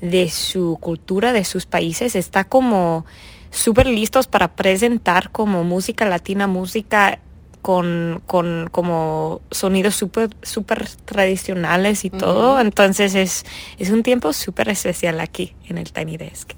de 0.00 0.28
su 0.30 0.78
cultura, 0.80 1.32
de 1.32 1.44
sus 1.44 1.66
países. 1.66 2.16
Está 2.16 2.44
como 2.44 3.06
súper 3.50 3.86
listos 3.86 4.26
para 4.26 4.54
presentar 4.54 5.30
como 5.30 5.64
música 5.64 6.04
latina, 6.06 6.46
música 6.46 7.18
con, 7.62 8.22
con 8.26 8.68
como 8.70 9.40
sonidos 9.50 9.96
súper 9.96 10.30
super 10.42 10.88
tradicionales 11.04 12.04
y 12.04 12.10
todo. 12.10 12.60
Entonces 12.60 13.14
es, 13.14 13.44
es 13.78 13.90
un 13.90 14.02
tiempo 14.02 14.32
súper 14.32 14.68
especial 14.68 15.20
aquí 15.20 15.54
en 15.68 15.78
el 15.78 15.92
Tiny 15.92 16.16
Desk. 16.16 16.52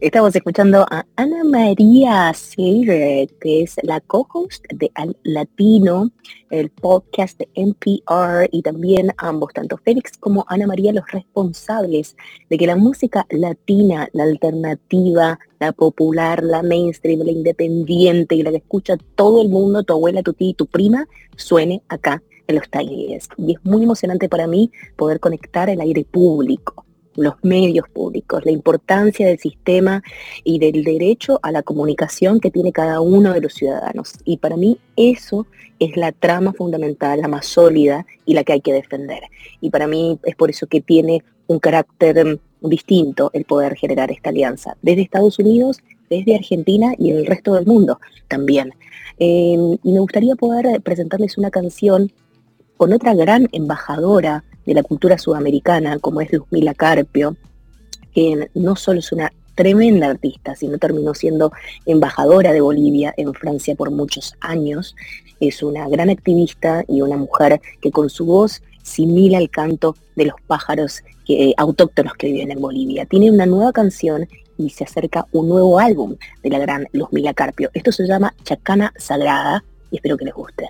Estamos 0.00 0.34
escuchando 0.36 0.86
a 0.90 1.04
Ana 1.16 1.42
María 1.42 2.32
Silver, 2.32 3.28
que 3.40 3.62
es 3.62 3.74
la 3.82 4.00
co-host 4.00 4.64
de 4.72 4.92
Al 4.94 5.16
Latino, 5.24 6.12
el 6.50 6.70
podcast 6.70 7.36
de 7.40 7.48
NPR, 7.54 8.48
y 8.52 8.62
también 8.62 9.12
ambos, 9.18 9.52
tanto 9.52 9.76
Félix 9.76 10.12
como 10.16 10.44
Ana 10.48 10.68
María, 10.68 10.92
los 10.92 11.10
responsables 11.10 12.16
de 12.48 12.56
que 12.56 12.68
la 12.68 12.76
música 12.76 13.26
latina, 13.30 14.08
la 14.12 14.22
alternativa, 14.22 15.40
la 15.58 15.72
popular, 15.72 16.44
la 16.44 16.62
mainstream, 16.62 17.20
la 17.20 17.32
independiente 17.32 18.36
y 18.36 18.44
la 18.44 18.50
que 18.50 18.58
escucha 18.58 18.96
todo 19.16 19.42
el 19.42 19.48
mundo, 19.48 19.82
tu 19.82 19.94
abuela, 19.94 20.22
tu 20.22 20.32
tía 20.32 20.50
y 20.50 20.54
tu 20.54 20.66
prima, 20.66 21.08
suene 21.36 21.82
acá 21.88 22.22
en 22.46 22.54
los 22.54 22.70
talleres. 22.70 23.28
Y 23.36 23.54
es 23.54 23.64
muy 23.64 23.82
emocionante 23.82 24.28
para 24.28 24.46
mí 24.46 24.70
poder 24.96 25.18
conectar 25.18 25.68
el 25.68 25.80
aire 25.80 26.04
público 26.04 26.84
los 27.18 27.34
medios 27.42 27.88
públicos, 27.88 28.44
la 28.44 28.52
importancia 28.52 29.26
del 29.26 29.38
sistema 29.38 30.02
y 30.44 30.58
del 30.58 30.84
derecho 30.84 31.40
a 31.42 31.52
la 31.52 31.62
comunicación 31.62 32.40
que 32.40 32.50
tiene 32.50 32.72
cada 32.72 33.00
uno 33.00 33.32
de 33.32 33.40
los 33.40 33.54
ciudadanos. 33.54 34.14
Y 34.24 34.36
para 34.36 34.56
mí 34.56 34.78
eso 34.96 35.46
es 35.78 35.96
la 35.96 36.12
trama 36.12 36.52
fundamental, 36.52 37.20
la 37.20 37.28
más 37.28 37.46
sólida 37.46 38.06
y 38.24 38.34
la 38.34 38.44
que 38.44 38.52
hay 38.52 38.60
que 38.60 38.72
defender. 38.72 39.22
Y 39.60 39.70
para 39.70 39.86
mí 39.86 40.18
es 40.24 40.36
por 40.36 40.50
eso 40.50 40.66
que 40.66 40.80
tiene 40.80 41.24
un 41.48 41.58
carácter 41.58 42.24
mm, 42.24 42.68
distinto 42.68 43.30
el 43.32 43.44
poder 43.44 43.74
generar 43.76 44.10
esta 44.10 44.30
alianza, 44.30 44.76
desde 44.82 45.02
Estados 45.02 45.38
Unidos, 45.38 45.78
desde 46.08 46.36
Argentina 46.36 46.94
y 46.98 47.10
en 47.10 47.18
el 47.18 47.26
resto 47.26 47.54
del 47.54 47.66
mundo 47.66 48.00
también. 48.28 48.72
Em, 49.18 49.76
y 49.82 49.92
me 49.92 50.00
gustaría 50.00 50.36
poder 50.36 50.80
presentarles 50.82 51.36
una 51.36 51.50
canción 51.50 52.12
con 52.76 52.92
otra 52.92 53.14
gran 53.14 53.48
embajadora 53.50 54.44
de 54.68 54.74
la 54.74 54.82
cultura 54.82 55.16
sudamericana, 55.16 55.98
como 55.98 56.20
es 56.20 56.30
Luzmila 56.30 56.74
Carpio, 56.74 57.36
que 58.12 58.50
no 58.54 58.76
solo 58.76 59.00
es 59.00 59.12
una 59.12 59.32
tremenda 59.54 60.10
artista, 60.10 60.54
sino 60.54 60.76
terminó 60.76 61.14
siendo 61.14 61.52
embajadora 61.86 62.52
de 62.52 62.60
Bolivia 62.60 63.14
en 63.16 63.32
Francia 63.32 63.74
por 63.74 63.90
muchos 63.90 64.34
años. 64.40 64.94
Es 65.40 65.62
una 65.62 65.88
gran 65.88 66.10
activista 66.10 66.84
y 66.86 67.00
una 67.00 67.16
mujer 67.16 67.62
que 67.80 67.90
con 67.90 68.10
su 68.10 68.26
voz 68.26 68.62
simila 68.82 69.38
el 69.38 69.48
canto 69.48 69.96
de 70.16 70.26
los 70.26 70.34
pájaros 70.46 71.02
que, 71.24 71.54
autóctonos 71.56 72.12
que 72.12 72.26
viven 72.26 72.50
en 72.50 72.60
Bolivia. 72.60 73.06
Tiene 73.06 73.30
una 73.30 73.46
nueva 73.46 73.72
canción 73.72 74.28
y 74.58 74.68
se 74.68 74.84
acerca 74.84 75.26
un 75.32 75.48
nuevo 75.48 75.78
álbum 75.78 76.16
de 76.42 76.50
la 76.50 76.58
gran 76.58 76.86
Luzmila 76.92 77.32
Carpio. 77.32 77.70
Esto 77.72 77.90
se 77.90 78.06
llama 78.06 78.34
Chacana 78.44 78.92
Sagrada 78.98 79.64
y 79.90 79.96
espero 79.96 80.18
que 80.18 80.26
les 80.26 80.34
guste. 80.34 80.68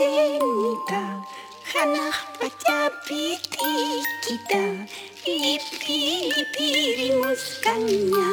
синька, 0.00 1.04
хана 1.70 2.06
хотя 2.38 2.90
пикита, 3.06 4.64
липи 5.26 7.12
мусканя, 7.20 8.30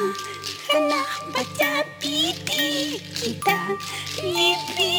хана 0.68 1.02
хотя 1.34 1.74
пикита, 2.00 3.60
липи 4.24 4.92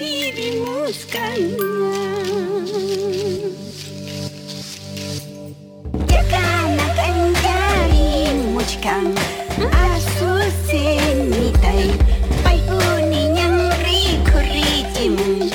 липи 0.00 0.48
мусканя. 0.58 1.94
Якана 6.20 6.86
кандари 6.96 8.32
мучкан, 8.42 9.06
асу 9.86 10.30
синька, 10.66 11.72
пай 12.42 12.58
у 12.66 13.06
меня 13.06 13.48
рикуритиму. 13.86 15.47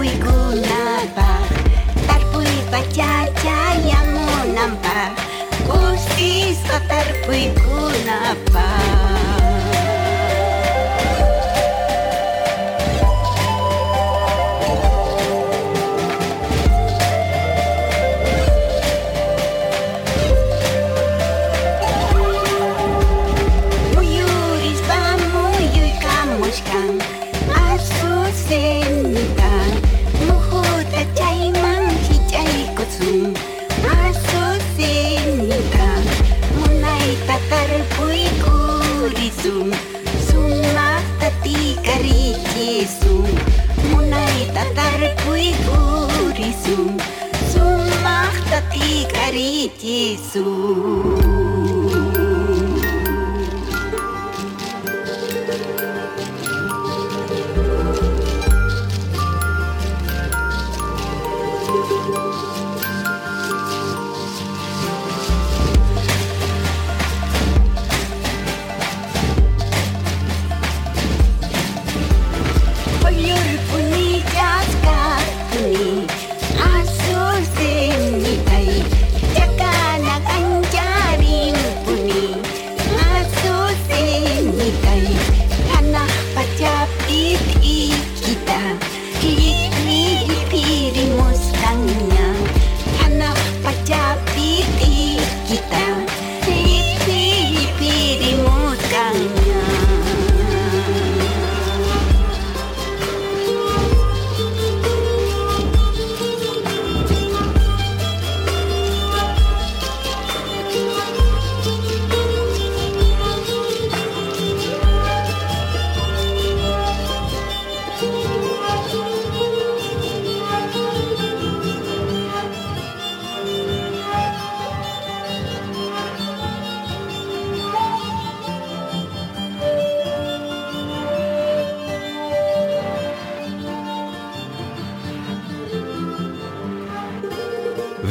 Tarpui 0.00 0.16
kunapa, 0.24 1.44
tarpui 2.08 2.48
pacaca 2.72 3.60
yang 3.84 4.16
nampak, 4.56 5.12
kusis 5.68 6.56
tarpui 6.88 7.52
kunapa. 7.60 8.99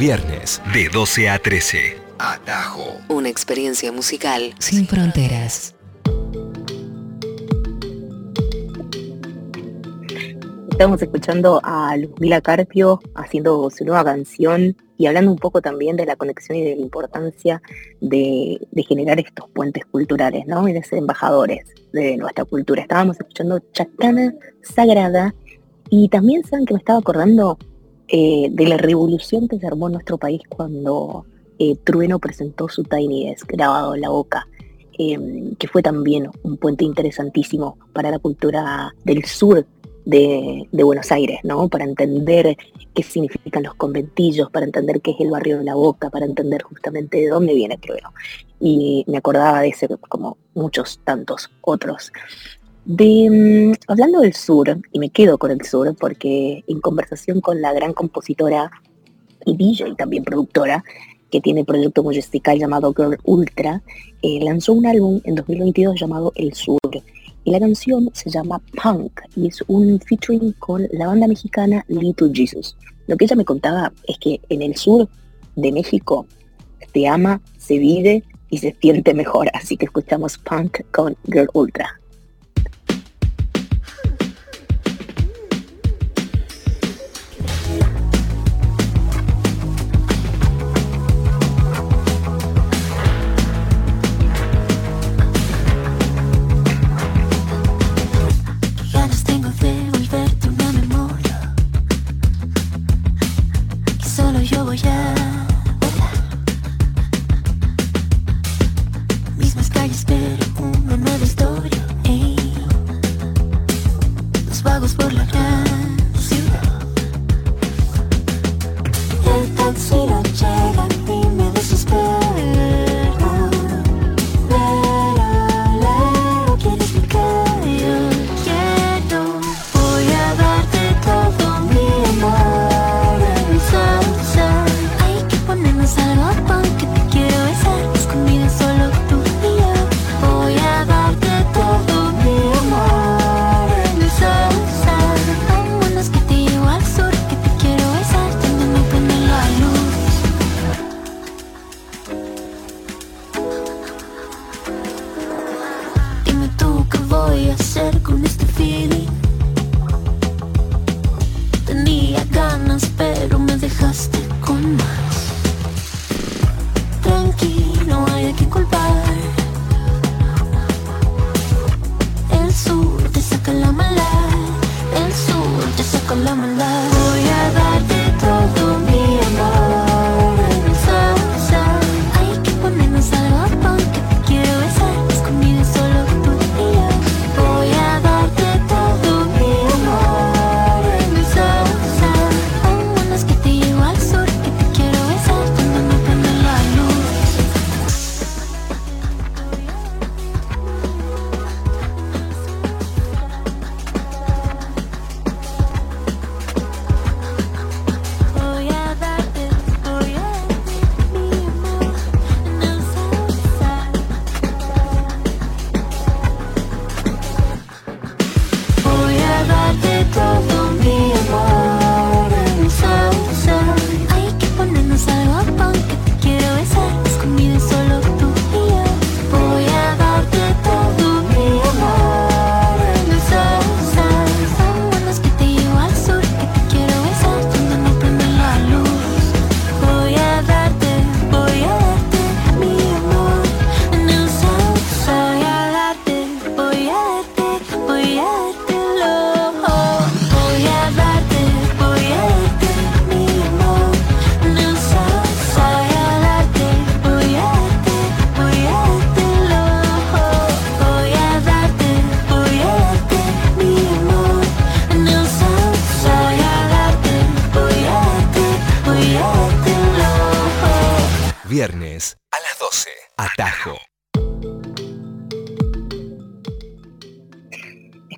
Viernes 0.00 0.62
de 0.72 0.88
12 0.88 1.28
a 1.28 1.38
13. 1.38 1.98
Atajo. 2.18 2.96
Una 3.10 3.28
experiencia 3.28 3.92
musical 3.92 4.54
sin 4.58 4.86
fronteras. 4.86 5.74
Estamos 10.70 11.02
escuchando 11.02 11.60
a 11.62 11.94
Luzmila 11.98 12.40
Carpio 12.40 12.98
haciendo 13.14 13.68
su 13.68 13.84
nueva 13.84 14.02
canción 14.02 14.74
y 14.96 15.04
hablando 15.04 15.32
un 15.32 15.38
poco 15.38 15.60
también 15.60 15.96
de 15.98 16.06
la 16.06 16.16
conexión 16.16 16.56
y 16.56 16.64
de 16.64 16.76
la 16.76 16.80
importancia 16.80 17.60
de, 18.00 18.58
generar 18.88 19.20
estos 19.20 19.50
puentes 19.50 19.84
culturales, 19.84 20.46
¿no? 20.46 20.66
Y 20.66 20.72
de 20.72 20.82
ser 20.82 21.00
embajadores 21.00 21.66
de 21.92 22.16
nuestra 22.16 22.46
cultura. 22.46 22.80
Estábamos 22.80 23.20
escuchando 23.20 23.60
Chacana 23.72 24.32
Sagrada 24.62 25.34
y 25.90 26.08
también 26.08 26.42
saben 26.42 26.64
que 26.64 26.72
me 26.72 26.78
estaba 26.78 27.00
acordando 27.00 27.58
eh, 28.12 28.48
de 28.50 28.66
la 28.66 28.76
revolución 28.76 29.46
que 29.46 29.58
se 29.58 29.66
armó 29.66 29.86
en 29.86 29.92
nuestro 29.92 30.18
país 30.18 30.42
cuando 30.48 31.24
eh, 31.60 31.76
Trueno 31.84 32.18
presentó 32.18 32.68
su 32.68 32.82
Tiny 32.82 33.28
Desk 33.28 33.46
grabado 33.46 33.94
en 33.94 34.00
la 34.00 34.08
boca, 34.08 34.48
em, 34.98 35.54
que 35.54 35.68
fue 35.68 35.80
también 35.80 36.28
un 36.42 36.56
puente 36.56 36.84
interesantísimo 36.84 37.78
para 37.92 38.10
la 38.10 38.18
cultura 38.18 38.94
del 39.04 39.24
sur 39.26 39.64
de, 40.04 40.66
Buenos 40.72 41.12
Aires, 41.12 41.38
¿no? 41.44 41.68
Para 41.68 41.84
entender 41.84 42.56
qué 42.94 43.02
significan 43.04 43.62
los 43.62 43.74
conventillos, 43.74 44.50
para 44.50 44.66
entender 44.66 45.00
qué 45.00 45.12
es 45.12 45.20
el 45.20 45.30
barrio 45.30 45.58
de 45.58 45.64
la 45.64 45.74
Boca, 45.74 46.10
para 46.10 46.26
entender 46.26 46.62
justamente 46.62 47.18
de 47.18 47.28
dónde 47.28 47.54
viene 47.54 47.78
Trueno. 47.78 48.12
Y 48.58 49.04
me 49.06 49.18
acordaba 49.18 49.60
de 49.60 49.68
ese 49.68 49.86
como 50.08 50.36
muchos 50.54 50.98
tantos 51.04 51.48
otros. 51.60 52.10
De, 52.84 53.28
mm, 53.30 53.74
hablando 53.88 54.20
del 54.20 54.34
sur, 54.34 54.80
y 54.92 54.98
me 54.98 55.10
quedo 55.10 55.38
con 55.38 55.50
el 55.50 55.62
sur, 55.64 55.94
porque 55.98 56.64
en 56.66 56.80
conversación 56.80 57.40
con 57.40 57.60
la 57.60 57.72
gran 57.72 57.92
compositora 57.92 58.70
y 59.44 59.56
DJ 59.56 59.94
también 59.96 60.24
productora, 60.24 60.84
que 61.30 61.40
tiene 61.40 61.60
el 61.60 61.66
proyecto 61.66 62.02
musical 62.02 62.58
llamado 62.58 62.92
Girl 62.94 63.18
Ultra, 63.24 63.82
eh, 64.22 64.40
lanzó 64.42 64.72
un 64.72 64.86
álbum 64.86 65.20
en 65.24 65.36
2022 65.36 65.98
llamado 65.98 66.32
El 66.34 66.54
Sur. 66.54 66.78
Y 67.44 67.52
la 67.52 67.60
canción 67.60 68.10
se 68.12 68.30
llama 68.30 68.60
Punk 68.82 69.20
y 69.36 69.46
es 69.46 69.62
un 69.66 69.98
featuring 70.00 70.52
con 70.58 70.86
la 70.92 71.06
banda 71.06 71.26
mexicana 71.26 71.84
Little 71.88 72.30
Jesus. 72.34 72.76
Lo 73.06 73.16
que 73.16 73.24
ella 73.24 73.36
me 73.36 73.44
contaba 73.44 73.92
es 74.06 74.18
que 74.18 74.40
en 74.48 74.62
el 74.62 74.76
sur 74.76 75.08
de 75.56 75.72
México 75.72 76.26
se 76.92 77.06
ama 77.06 77.40
se 77.56 77.78
vive 77.78 78.24
y 78.50 78.58
se 78.58 78.76
siente 78.80 79.14
mejor. 79.14 79.48
Así 79.54 79.76
que 79.76 79.86
escuchamos 79.86 80.36
punk 80.38 80.80
con 80.90 81.16
Girl 81.24 81.48
Ultra. 81.54 81.99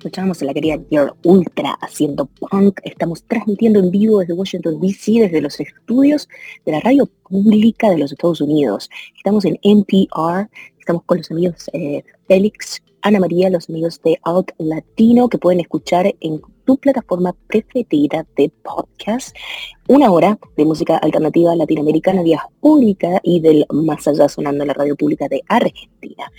Escuchábamos 0.03 0.41
a 0.41 0.45
la 0.45 0.53
querida 0.53 0.77
Girl 0.89 1.13
Ultra 1.23 1.77
haciendo 1.79 2.25
punk. 2.25 2.81
Estamos 2.83 3.23
transmitiendo 3.23 3.79
en 3.79 3.89
vivo 3.89 4.19
desde 4.19 4.33
Washington, 4.33 4.81
D.C., 4.81 5.13
desde 5.21 5.39
los 5.39 5.57
estudios 5.61 6.27
de 6.65 6.73
la 6.73 6.81
radio 6.81 7.09
pública 7.29 7.89
de 7.89 7.99
los 7.99 8.11
Estados 8.11 8.41
Unidos. 8.41 8.89
Estamos 9.15 9.45
en 9.45 9.57
NPR, 9.63 10.49
estamos 10.77 11.03
con 11.05 11.19
los 11.19 11.31
amigos 11.31 11.69
eh, 11.71 12.03
Félix, 12.27 12.83
Ana 13.01 13.21
María, 13.21 13.49
los 13.49 13.69
amigos 13.69 14.01
de 14.03 14.19
Out 14.23 14.51
Latino, 14.57 15.29
que 15.29 15.37
pueden 15.37 15.61
escuchar 15.61 16.13
en 16.19 16.41
tu 16.65 16.75
plataforma 16.75 17.33
preferida 17.47 18.25
de 18.35 18.51
podcast. 18.61 19.33
Una 19.87 20.11
hora 20.11 20.37
de 20.57 20.65
música 20.65 20.97
alternativa 20.97 21.55
latinoamericana, 21.55 22.23
pública 22.59 23.21
y 23.23 23.39
del 23.39 23.65
más 23.71 24.05
allá 24.05 24.27
sonando 24.27 24.63
en 24.63 24.67
la 24.67 24.73
radio 24.73 24.97
pública 24.97 25.29
de 25.29 25.41
Argentina. 25.47 26.29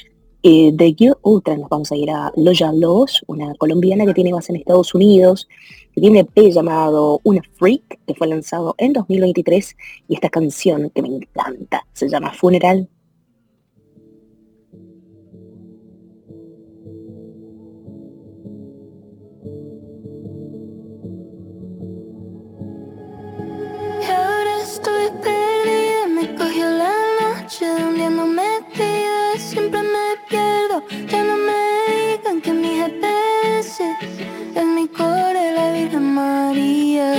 Eh, 0.47 0.73
de 0.75 0.95
Gear 0.95 1.17
Ultra 1.23 1.57
nos 1.57 1.71
vamos 1.71 1.91
a 1.91 1.97
ir 1.97 2.11
a 2.11 2.31
Loya 2.37 2.71
Los, 2.71 3.25
una 3.29 3.55
colombiana 3.55 4.05
que 4.05 4.13
tiene 4.13 4.31
base 4.31 4.53
en 4.53 4.57
Estados 4.57 4.95
Unidos, 4.95 5.49
que 5.95 6.03
tiene 6.03 6.21
EP 6.21 6.53
llamado 6.53 7.19
Una 7.25 7.41
Freak, 7.55 7.99
que 8.07 8.15
fue 8.15 8.27
lanzado 8.27 8.75
en 8.77 8.93
2023, 8.93 9.75
y 10.07 10.15
esta 10.15 10.29
canción 10.29 10.91
que 10.91 11.01
me 11.01 11.09
encanta 11.09 11.87
se 11.95 12.11
llama 12.11 12.31
Funeral 12.35 12.91
siempre 29.55 29.83
me 29.83 30.07
pierdo, 30.29 30.83
ya 31.07 31.23
no 31.23 31.37
me 31.37 31.61
digan 31.95 32.41
que 32.41 32.53
mi 32.53 32.71
GPS 32.81 33.85
es 34.57 34.67
mi 34.77 34.89
core, 34.89 35.53
la 35.53 35.71
Virgen 35.71 36.07
María. 36.13 37.15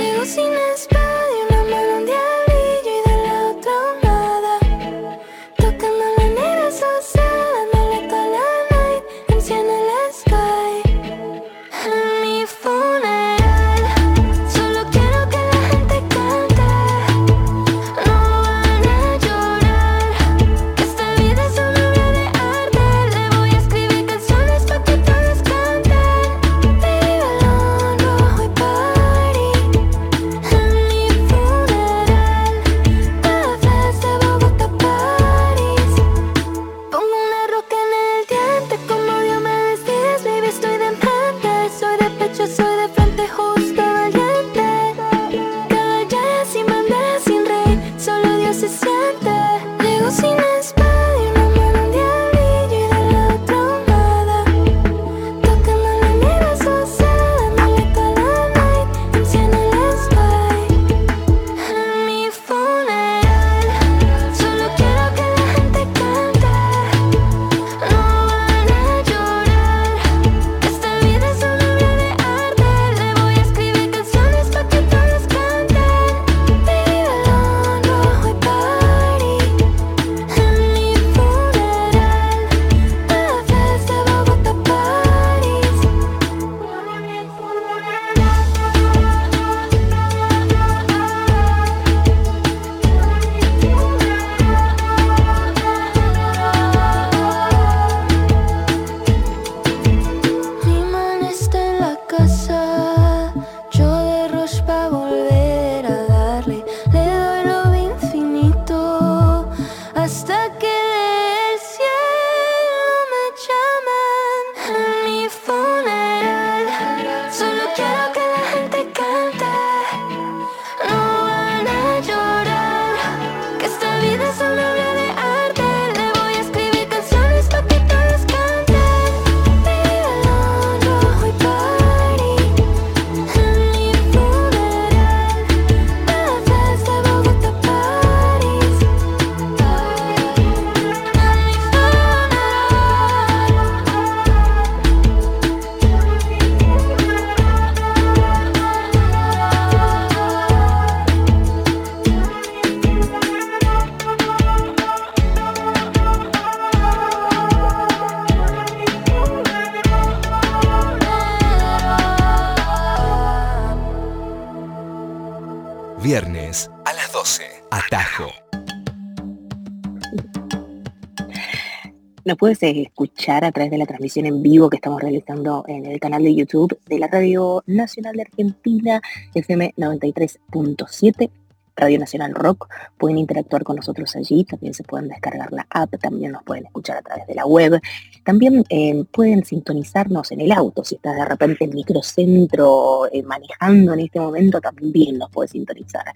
Nos 172.26 172.38
puedes 172.38 172.60
escuchar 172.60 173.44
a 173.44 173.52
través 173.52 173.70
de 173.70 173.78
la 173.78 173.86
transmisión 173.86 174.26
en 174.26 174.42
vivo 174.42 174.68
que 174.68 174.78
estamos 174.78 175.00
realizando 175.00 175.64
en 175.68 175.86
el 175.86 176.00
canal 176.00 176.24
de 176.24 176.34
YouTube 176.34 176.76
de 176.88 176.98
la 176.98 177.06
Radio 177.06 177.62
Nacional 177.66 178.16
de 178.16 178.22
Argentina, 178.22 179.00
FM 179.32 179.74
93.7 179.76 181.30
Radio 181.76 182.00
Nacional 182.00 182.34
Rock. 182.34 182.68
Pueden 182.98 183.18
interactuar 183.18 183.62
con 183.62 183.76
nosotros 183.76 184.16
allí, 184.16 184.42
también 184.42 184.74
se 184.74 184.82
pueden 184.82 185.06
descargar 185.06 185.52
la 185.52 185.68
app, 185.70 185.96
también 186.00 186.32
nos 186.32 186.42
pueden 186.42 186.66
escuchar 186.66 186.96
a 186.96 187.02
través 187.02 187.28
de 187.28 187.36
la 187.36 187.46
web. 187.46 187.80
También 188.24 188.64
eh, 188.70 189.04
pueden 189.12 189.44
sintonizarnos 189.44 190.32
en 190.32 190.40
el 190.40 190.50
auto, 190.50 190.82
si 190.82 190.96
estás 190.96 191.14
de 191.14 191.24
repente 191.26 191.66
en 191.66 191.76
microcentro 191.76 193.06
eh, 193.12 193.22
manejando 193.22 193.92
en 193.92 194.00
este 194.00 194.18
momento, 194.18 194.60
también 194.60 195.18
nos 195.18 195.30
puedes 195.30 195.52
sintonizar. 195.52 196.06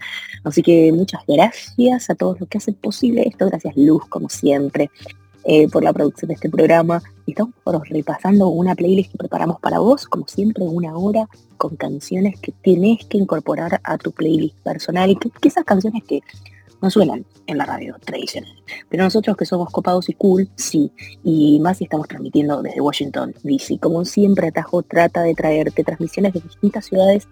Así 0.43 0.61
que 0.61 0.91
muchas 0.91 1.21
gracias 1.25 2.09
a 2.09 2.15
todos 2.15 2.37
los 2.37 2.49
que 2.49 2.57
hacen 2.57 2.73
posible 2.73 3.25
esto. 3.25 3.47
Gracias 3.47 3.77
Luz, 3.77 4.05
como 4.09 4.27
siempre. 4.27 4.89
Eh, 5.43 5.67
por 5.69 5.83
la 5.83 5.91
producción 5.91 6.27
de 6.29 6.35
este 6.35 6.49
programa. 6.49 7.01
Estamos 7.25 7.55
repasando 7.89 8.49
una 8.49 8.75
playlist 8.75 9.11
que 9.11 9.17
preparamos 9.17 9.59
para 9.59 9.79
vos, 9.79 10.05
como 10.05 10.27
siempre, 10.27 10.63
una 10.65 10.95
hora 10.95 11.27
con 11.57 11.75
canciones 11.77 12.39
que 12.39 12.51
tenés 12.51 13.05
que 13.05 13.17
incorporar 13.17 13.81
a 13.83 13.97
tu 13.97 14.11
playlist 14.11 14.55
personal 14.57 15.09
y 15.09 15.15
que, 15.15 15.31
esas 15.47 15.65
canciones 15.65 16.03
que 16.03 16.21
no 16.79 16.91
suenan 16.91 17.25
en 17.47 17.57
la 17.57 17.65
radio 17.65 17.95
tradicional. 18.05 18.53
Pero 18.89 19.03
nosotros 19.03 19.35
que 19.35 19.45
somos 19.45 19.69
copados 19.71 20.09
y 20.09 20.13
cool, 20.13 20.47
sí. 20.55 20.91
Y 21.23 21.59
más 21.59 21.79
si 21.79 21.85
estamos 21.85 22.07
transmitiendo 22.07 22.61
desde 22.61 22.79
Washington, 22.79 23.33
D.C. 23.41 23.79
Como 23.79 24.05
siempre, 24.05 24.49
Atajo 24.49 24.83
trata 24.83 25.23
de 25.23 25.33
traerte 25.33 25.83
transmisiones 25.83 26.33
de 26.33 26.41
distintas 26.41 26.85
ciudades 26.85 27.27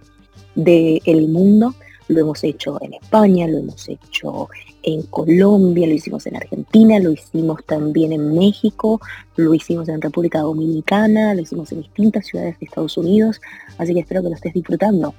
del 0.55 1.27
mundo 1.27 1.75
lo 2.09 2.19
hemos 2.19 2.43
hecho 2.43 2.77
en 2.81 2.95
España, 2.95 3.47
lo 3.47 3.59
hemos 3.59 3.87
hecho 3.87 4.49
en 4.83 5.03
Colombia, 5.03 5.87
lo 5.87 5.93
hicimos 5.93 6.25
en 6.25 6.35
Argentina, 6.35 6.99
lo 6.99 7.11
hicimos 7.11 7.63
también 7.65 8.11
en 8.11 8.35
México, 8.35 8.99
lo 9.35 9.53
hicimos 9.53 9.87
en 9.89 10.01
República 10.01 10.39
Dominicana, 10.39 11.33
lo 11.35 11.41
hicimos 11.41 11.71
en 11.71 11.81
distintas 11.81 12.25
ciudades 12.25 12.59
de 12.59 12.65
Estados 12.65 12.97
Unidos, 12.97 13.39
así 13.77 13.93
que 13.93 14.01
espero 14.01 14.23
que 14.23 14.29
lo 14.29 14.35
estés 14.35 14.53
disfrutando. 14.53 15.13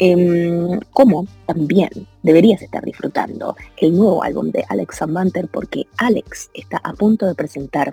Eh, 0.00 0.80
como 0.92 1.24
también 1.46 1.88
deberías 2.24 2.60
estar 2.62 2.84
disfrutando 2.84 3.54
el 3.76 3.96
nuevo 3.96 4.24
álbum 4.24 4.50
de 4.50 4.64
Alex 4.68 4.96
Zamanter 4.96 5.46
porque 5.46 5.86
Alex 5.98 6.50
está 6.52 6.78
a 6.78 6.94
punto 6.94 7.26
de 7.26 7.36
presentar 7.36 7.92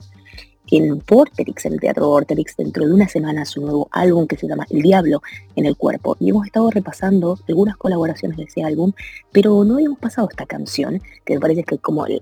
en 0.72 1.04
Vorterix, 1.06 1.66
en 1.66 1.74
el 1.74 1.80
Teatro 1.80 2.08
Vorterix, 2.08 2.56
dentro 2.56 2.88
de 2.88 2.94
una 2.94 3.08
semana 3.08 3.46
su 3.46 3.62
nuevo 3.62 3.90
álbum 3.92 4.26
que 4.26 4.38
se 4.38 4.48
llama 4.48 4.66
El 4.70 4.82
Diablo 4.82 5.22
en 5.56 5.66
el 5.66 5.76
Cuerpo. 5.76 6.16
Y 6.20 6.30
hemos 6.30 6.46
estado 6.46 6.70
repasando 6.72 7.38
algunas 7.48 7.78
colaboraciones 7.78 8.38
de 8.38 8.44
ese 8.44 8.64
álbum, 8.64 8.94
pero 9.32 9.64
no 9.64 9.76
habíamos 9.76 10.00
pasado 10.00 10.28
esta 10.30 10.46
canción, 10.46 11.02
que 11.26 11.36
me 11.36 11.40
parece 11.40 11.64
que 11.64 11.76
es 11.76 11.82
como 11.82 12.06
el, 12.06 12.22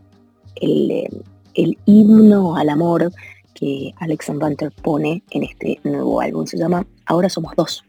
el, 1.53 1.77
himno 1.85 2.55
al 2.55 2.69
amor 2.69 3.11
que 3.53 3.93
Alex 3.97 4.31
Banter 4.35 4.71
pone 4.81 5.23
en 5.31 5.43
este 5.43 5.79
nuevo 5.83 6.19
álbum. 6.19 6.45
Se 6.45 6.57
llama 6.57 6.85
Ahora 7.05 7.29
Somos 7.29 7.55
Dos. 7.55 7.83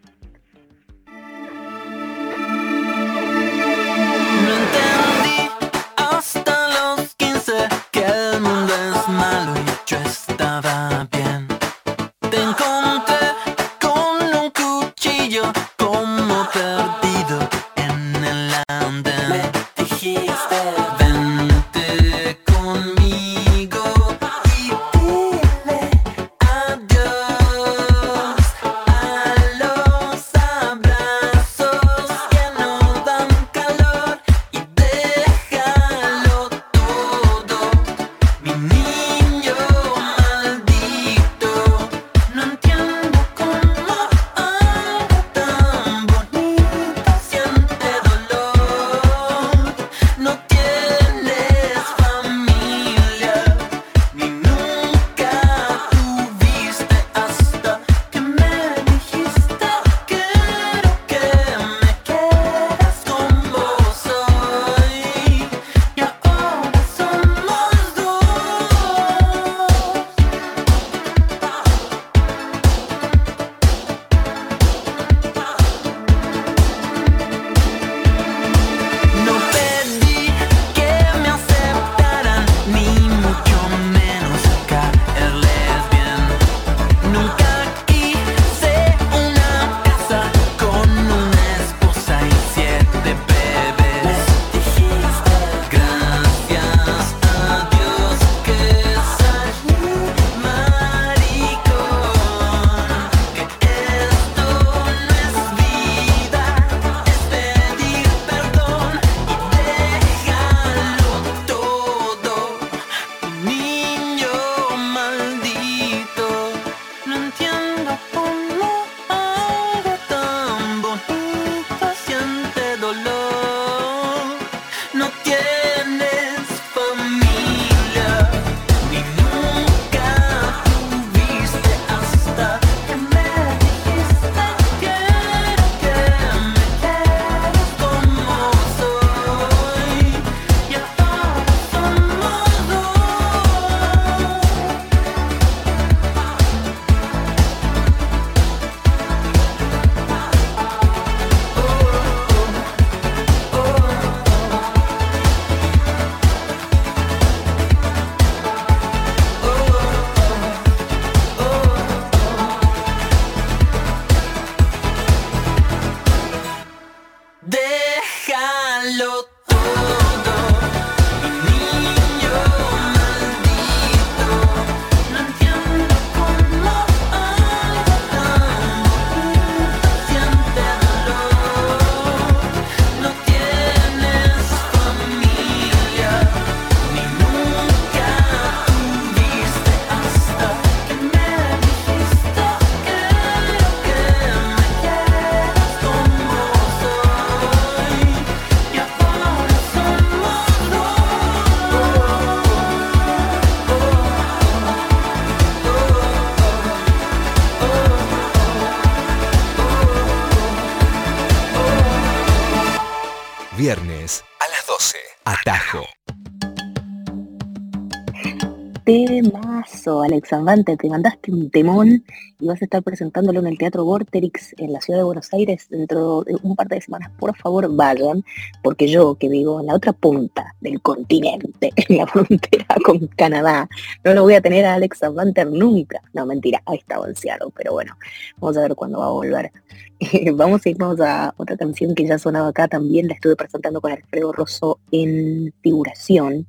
Temazo, 220.21 220.21
Alex 220.21 220.33
Avante, 220.33 220.77
te 220.77 220.89
mandaste 220.89 221.33
un 221.33 221.51
temón 221.51 222.05
y 222.39 222.47
vas 222.47 222.61
a 222.61 222.65
estar 222.65 222.83
presentándolo 222.83 223.41
en 223.41 223.47
el 223.47 223.59
Teatro 223.59 223.85
Vorterix 223.85 224.55
en 224.59 224.73
la 224.73 224.81
ciudad 224.81 225.01
de 225.01 225.05
Buenos 225.05 225.33
Aires 225.33 225.67
dentro 225.71 226.23
de 226.23 226.37
un 226.43 226.57
par 226.57 226.69
de 226.69 226.81
semanas. 226.81 227.11
Por 227.19 227.37
favor, 227.37 227.75
vayan, 227.75 228.25
porque 228.63 228.89
yo 228.89 229.15
que 229.15 229.29
vivo 229.29 229.61
en 229.61 229.67
la 229.67 229.75
otra 229.75 229.93
punta 229.93 230.55
del 230.61 230.81
continente, 230.81 231.73
en 231.77 231.97
la 231.97 232.07
frontera 232.07 232.67
con 232.85 233.07
Canadá, 233.09 233.69
no 234.05 234.15
lo 234.15 234.23
voy 234.23 234.35
a 234.35 234.41
tener 234.41 234.65
a 234.65 234.75
Alex 234.75 235.03
Avanter 235.03 235.47
nunca. 235.51 236.03
No, 236.13 236.27
mentira, 236.27 236.63
ahí 236.67 236.79
estaba 236.79 237.07
en 237.07 237.15
pero 237.55 237.73
bueno, 237.73 237.97
vamos 238.39 238.57
a 238.57 238.63
ver 238.63 238.75
cuándo 238.75 238.99
va 238.99 239.07
a 239.07 239.11
volver. 239.11 239.53
vamos 240.35 240.65
a 240.65 240.69
irnos 240.69 241.01
a 241.01 241.35
otra 241.37 241.57
canción 241.57 241.95
que 241.95 242.07
ya 242.07 242.19
sonaba 242.19 242.49
acá 242.49 242.69
también, 242.69 243.09
la 243.09 243.15
estuve 243.15 243.37
presentando 243.37 243.81
con 243.81 243.93
Alfredo 243.93 244.33
Rosso 244.33 244.79
en 244.91 245.53
figuración 245.63 246.47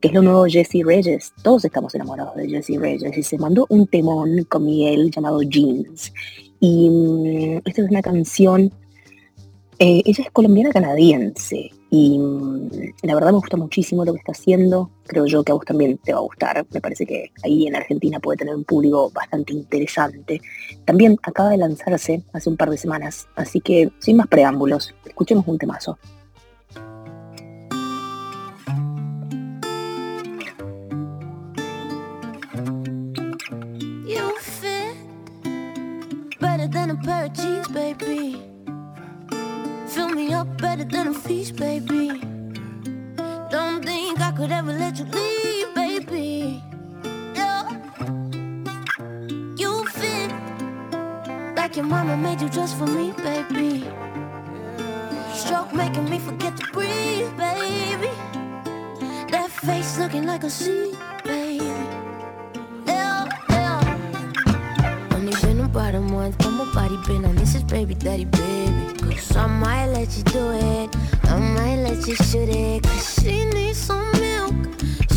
que 0.00 0.08
es 0.08 0.14
lo 0.14 0.22
nuevo 0.22 0.46
Jesse 0.46 0.82
Reyes. 0.84 1.32
Todos 1.42 1.64
estamos 1.64 1.94
enamorados 1.94 2.34
de 2.36 2.48
Jesse 2.48 2.78
Reyes 2.80 3.16
y 3.16 3.22
se 3.22 3.38
mandó 3.38 3.66
un 3.68 3.86
temón 3.86 4.44
con 4.48 4.64
Miguel 4.64 5.10
llamado 5.10 5.42
Jeans. 5.42 6.12
Y 6.58 6.88
mm, 6.88 7.62
esta 7.64 7.82
es 7.82 7.90
una 7.90 8.02
canción, 8.02 8.72
eh, 9.78 10.02
ella 10.04 10.24
es 10.24 10.30
colombiana 10.30 10.70
canadiense 10.70 11.70
y 11.90 12.18
mm, 12.18 12.70
la 13.02 13.14
verdad 13.14 13.32
me 13.32 13.38
gusta 13.38 13.56
muchísimo 13.56 14.04
lo 14.04 14.12
que 14.12 14.18
está 14.20 14.32
haciendo. 14.32 14.90
Creo 15.06 15.26
yo 15.26 15.42
que 15.42 15.52
a 15.52 15.54
vos 15.54 15.64
también 15.64 15.98
te 15.98 16.12
va 16.12 16.20
a 16.20 16.22
gustar. 16.22 16.66
Me 16.72 16.80
parece 16.80 17.04
que 17.04 17.30
ahí 17.42 17.66
en 17.66 17.76
Argentina 17.76 18.20
puede 18.20 18.38
tener 18.38 18.54
un 18.54 18.64
público 18.64 19.10
bastante 19.10 19.52
interesante. 19.52 20.40
También 20.86 21.18
acaba 21.22 21.50
de 21.50 21.58
lanzarse 21.58 22.22
hace 22.32 22.48
un 22.48 22.56
par 22.56 22.70
de 22.70 22.78
semanas, 22.78 23.28
así 23.36 23.60
que 23.60 23.90
sin 23.98 24.16
más 24.16 24.28
preámbulos, 24.28 24.94
escuchemos 25.04 25.46
un 25.46 25.58
temazo. 25.58 25.98
Pair 37.02 37.24
of 37.26 37.32
jeans, 37.32 37.68
baby. 37.68 38.42
Fill 39.88 40.10
me 40.10 40.32
up 40.32 40.48
better 40.58 40.84
than 40.84 41.08
a 41.08 41.14
feast, 41.14 41.56
baby. 41.56 42.20
Don't 43.50 43.84
think 43.84 44.20
I 44.20 44.32
could 44.36 44.52
ever 44.52 44.72
let 44.72 44.98
you 44.98 45.04
leave, 45.06 45.74
baby. 45.74 46.62
Yeah. 47.34 47.68
You 49.56 49.84
fit 49.86 50.30
like 51.56 51.76
your 51.76 51.86
mama 51.86 52.16
made 52.16 52.40
you 52.40 52.48
just 52.48 52.78
for 52.78 52.86
me, 52.86 53.12
baby. 53.12 53.84
Stroke 55.34 55.72
making 55.72 56.08
me 56.08 56.18
forget 56.18 56.56
to 56.56 56.66
breathe, 56.72 57.30
baby. 57.36 58.10
That 59.30 59.48
face 59.50 59.98
looking 59.98 60.26
like 60.26 60.44
a 60.44 60.50
sea, 60.50 60.92
about 65.70 65.94
a 65.94 66.00
month, 66.00 66.36
but 66.38 66.50
my 66.50 66.64
body 66.74 66.96
been 67.06 67.24
on 67.24 67.36
this 67.36 67.54
is 67.54 67.62
baby 67.62 67.94
daddy, 67.94 68.24
baby. 68.24 69.14
Cause 69.14 69.36
I 69.36 69.46
might 69.46 69.86
let 69.86 70.16
you 70.16 70.24
do 70.24 70.50
it, 70.50 70.96
I 71.24 71.38
might 71.38 71.76
let 71.76 72.06
you 72.08 72.16
shoot 72.16 72.48
it. 72.48 72.82
Cause 72.82 73.14
she 73.22 73.44
needs 73.44 73.78
some 73.78 74.10
milk, 74.12 74.54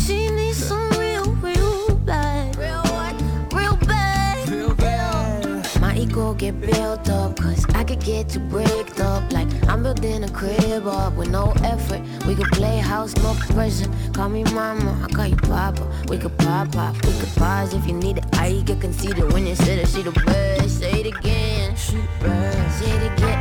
she 0.04 0.30
needs 0.30 0.58
some 0.58 0.88
real, 0.90 1.24
real 1.42 1.96
bad. 1.96 2.56
Real 2.56 2.82
what? 2.94 3.14
Real 3.52 3.76
bad. 3.86 4.48
Real 4.48 4.74
bad. 4.74 5.66
My 5.80 5.96
ego 5.96 6.34
get 6.34 6.60
built 6.60 7.08
up, 7.10 7.36
cause 7.36 7.66
I 7.74 7.82
could 7.82 8.00
get 8.00 8.34
you 8.34 8.40
breaked 8.40 9.00
up. 9.00 9.32
Like 9.32 9.48
I'm 9.74 9.82
building 9.82 10.22
a 10.22 10.28
crib 10.28 10.86
up 10.86 11.14
with 11.14 11.30
no 11.30 11.50
effort. 11.64 12.00
We 12.28 12.36
could 12.36 12.46
play 12.52 12.78
house, 12.78 13.12
no 13.16 13.34
pressure. 13.52 13.90
Call 14.12 14.28
me 14.28 14.44
mama, 14.44 14.96
I 15.02 15.12
call 15.12 15.26
you 15.26 15.34
papa. 15.34 15.84
We 16.08 16.16
could 16.16 16.38
pop 16.38 16.76
off, 16.76 16.94
we 17.04 17.12
could 17.18 17.34
pause 17.34 17.74
if 17.74 17.84
you 17.84 17.94
need 17.94 18.18
it. 18.18 18.24
I 18.34 18.62
get 18.64 18.80
conceited 18.80 19.32
when 19.32 19.48
you 19.48 19.56
said 19.56 19.80
that 19.80 19.88
she 19.88 20.02
the 20.02 20.12
best. 20.12 20.78
Say 20.78 21.00
it 21.00 21.06
again. 21.06 21.74
She 21.74 21.96
best. 22.20 22.78
Say 22.78 22.88
it 22.88 23.18
again. 23.18 23.33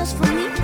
Just 0.00 0.16
for 0.16 0.32
me, 0.32 0.59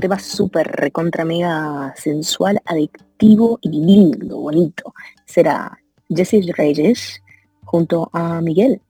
tema 0.00 0.18
súper 0.18 0.66
recontra 0.68 1.24
mega 1.24 1.94
sensual, 1.96 2.60
adictivo 2.64 3.58
y 3.62 3.70
lindo, 3.70 4.38
bonito. 4.38 4.94
Será 5.26 5.78
Jesse 6.08 6.52
Reyes 6.56 7.22
junto 7.64 8.10
a 8.12 8.40
Miguel 8.40 8.80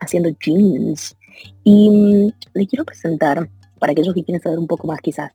haciendo 0.00 0.30
jeans. 0.40 1.16
Y 1.64 1.90
mm, 1.90 2.32
le 2.54 2.66
quiero 2.66 2.84
presentar, 2.84 3.48
para 3.78 3.92
aquellos 3.92 4.14
que 4.14 4.24
quieren 4.24 4.42
saber 4.42 4.58
un 4.58 4.66
poco 4.66 4.86
más 4.86 5.00
quizás, 5.00 5.32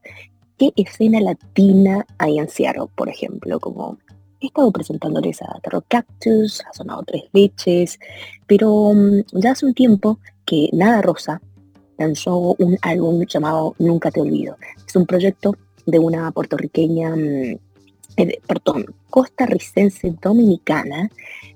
qué 0.57 0.71
escena 0.75 1.21
latina 1.21 2.05
hay 2.17 2.39
en 2.39 2.49
Seattle, 2.49 2.87
por 2.95 3.09
ejemplo, 3.09 3.59
como 3.59 3.97
he 4.41 4.47
estado 4.47 4.71
presentándoles 4.71 5.41
a 5.41 5.59
Terror 5.61 5.85
Cactus, 5.87 6.61
ha 6.69 6.73
sonado 6.73 7.03
Tres 7.03 7.23
Leches, 7.31 7.99
pero 8.47 8.93
mm, 8.93 9.39
ya 9.39 9.51
hace 9.51 9.65
un 9.65 9.73
tiempo 9.73 10.19
que 10.45 10.69
Nada 10.73 11.01
Rosa 11.01 11.41
lanzó 12.03 12.55
un 12.59 12.77
álbum 12.81 13.25
llamado 13.25 13.75
Nunca 13.79 14.11
Te 14.11 14.21
Olvido. 14.21 14.57
Es 14.85 14.95
un 14.95 15.05
proyecto 15.05 15.55
de 15.85 15.99
una 15.99 16.31
puertorriqueña, 16.31 17.15
mm, 17.15 17.57
eh, 18.17 18.39
perdón, 18.47 18.85
costarricense 19.09 20.13
dominicana, 20.21 21.09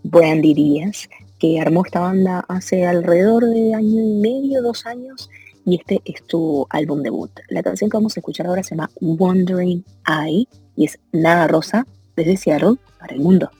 Brandy 0.04 0.54
Díaz, 0.54 1.10
que 1.40 1.60
armó 1.60 1.86
esta 1.86 2.00
banda 2.00 2.46
hace 2.48 2.86
alrededor 2.86 3.46
de 3.46 3.74
año 3.74 4.02
y 4.02 4.14
medio, 4.22 4.62
dos 4.62 4.86
años, 4.86 5.30
y 5.66 5.76
este 5.76 6.02
es 6.06 6.24
tu 6.24 6.66
álbum 6.70 7.04
debut. 7.04 7.32
La 7.50 7.62
canción 7.62 7.90
que 7.90 7.98
vamos 7.98 8.16
a 8.16 8.22
escuchar 8.22 8.48
ahora 8.48 8.64
se 8.64 8.76
llama 8.76 8.90
Wandering 9.02 9.84
Eye 10.08 10.48
y 10.76 10.86
es 10.86 10.98
Nada 11.12 11.48
Rosa 11.48 11.86
desde 12.16 12.38
Seattle 12.38 12.76
para 13.00 13.14
el 13.14 13.22
mundo. 13.22 13.52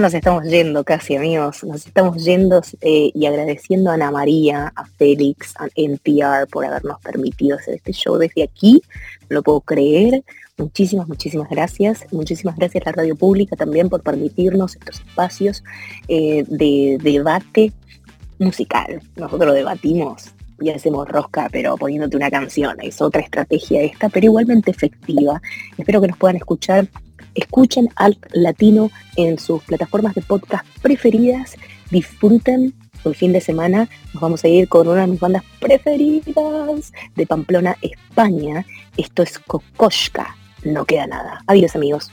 Nos 0.00 0.12
estamos 0.12 0.44
yendo 0.44 0.84
casi, 0.84 1.16
amigos. 1.16 1.64
Nos 1.64 1.86
estamos 1.86 2.22
yendo 2.22 2.60
eh, 2.82 3.10
y 3.14 3.24
agradeciendo 3.24 3.90
a 3.90 3.94
Ana 3.94 4.10
María, 4.10 4.70
a 4.76 4.84
Félix, 4.84 5.54
a 5.56 5.68
NPR 5.74 6.46
por 6.50 6.66
habernos 6.66 7.00
permitido 7.00 7.56
hacer 7.56 7.76
este 7.76 7.92
show 7.92 8.18
desde 8.18 8.42
aquí. 8.42 8.82
No 9.30 9.36
lo 9.36 9.42
puedo 9.42 9.60
creer. 9.62 10.22
Muchísimas, 10.58 11.08
muchísimas 11.08 11.48
gracias. 11.48 12.04
Muchísimas 12.12 12.56
gracias 12.56 12.86
a 12.86 12.90
la 12.90 12.96
radio 12.96 13.16
pública 13.16 13.56
también 13.56 13.88
por 13.88 14.02
permitirnos 14.02 14.76
estos 14.76 15.00
espacios 15.00 15.64
eh, 16.08 16.44
de 16.46 16.98
debate 17.00 17.72
musical. 18.38 19.00
Nosotros 19.16 19.54
debatimos 19.54 20.26
y 20.60 20.70
hacemos 20.70 21.08
rosca, 21.08 21.48
pero 21.50 21.78
poniéndote 21.78 22.18
una 22.18 22.30
canción. 22.30 22.76
Es 22.82 23.00
otra 23.00 23.22
estrategia 23.22 23.82
esta, 23.82 24.10
pero 24.10 24.26
igualmente 24.26 24.70
efectiva. 24.70 25.40
Espero 25.78 26.02
que 26.02 26.08
nos 26.08 26.18
puedan 26.18 26.36
escuchar. 26.36 26.86
Escuchen 27.36 27.88
Alt 27.96 28.18
Latino 28.32 28.90
en 29.16 29.38
sus 29.38 29.62
plataformas 29.62 30.14
de 30.14 30.22
podcast 30.22 30.66
preferidas. 30.82 31.56
Disfruten 31.90 32.74
el 33.04 33.14
fin 33.14 33.32
de 33.32 33.40
semana. 33.40 33.88
Nos 34.12 34.20
vamos 34.20 34.42
a 34.42 34.48
ir 34.48 34.68
con 34.68 34.88
una 34.88 35.02
de 35.02 35.06
mis 35.06 35.20
bandas 35.20 35.44
preferidas 35.60 36.92
de 37.14 37.26
Pamplona, 37.26 37.76
España. 37.82 38.66
Esto 38.96 39.22
es 39.22 39.38
Kokoshka. 39.38 40.34
No 40.64 40.84
queda 40.84 41.06
nada. 41.06 41.42
Adiós 41.46 41.76
amigos. 41.76 42.10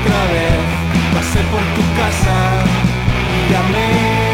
otra 0.00 0.20
vez, 0.32 0.58
pasé 1.14 1.40
por 1.50 1.64
tu 1.74 1.82
casa 2.00 2.36
y 3.36 3.48
te 3.48 3.56
amé. 3.56 4.26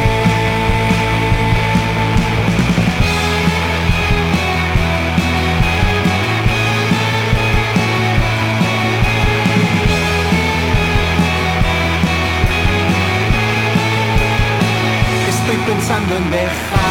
pensando 15.66 16.16
en 16.16 16.30
dejar 16.30 16.81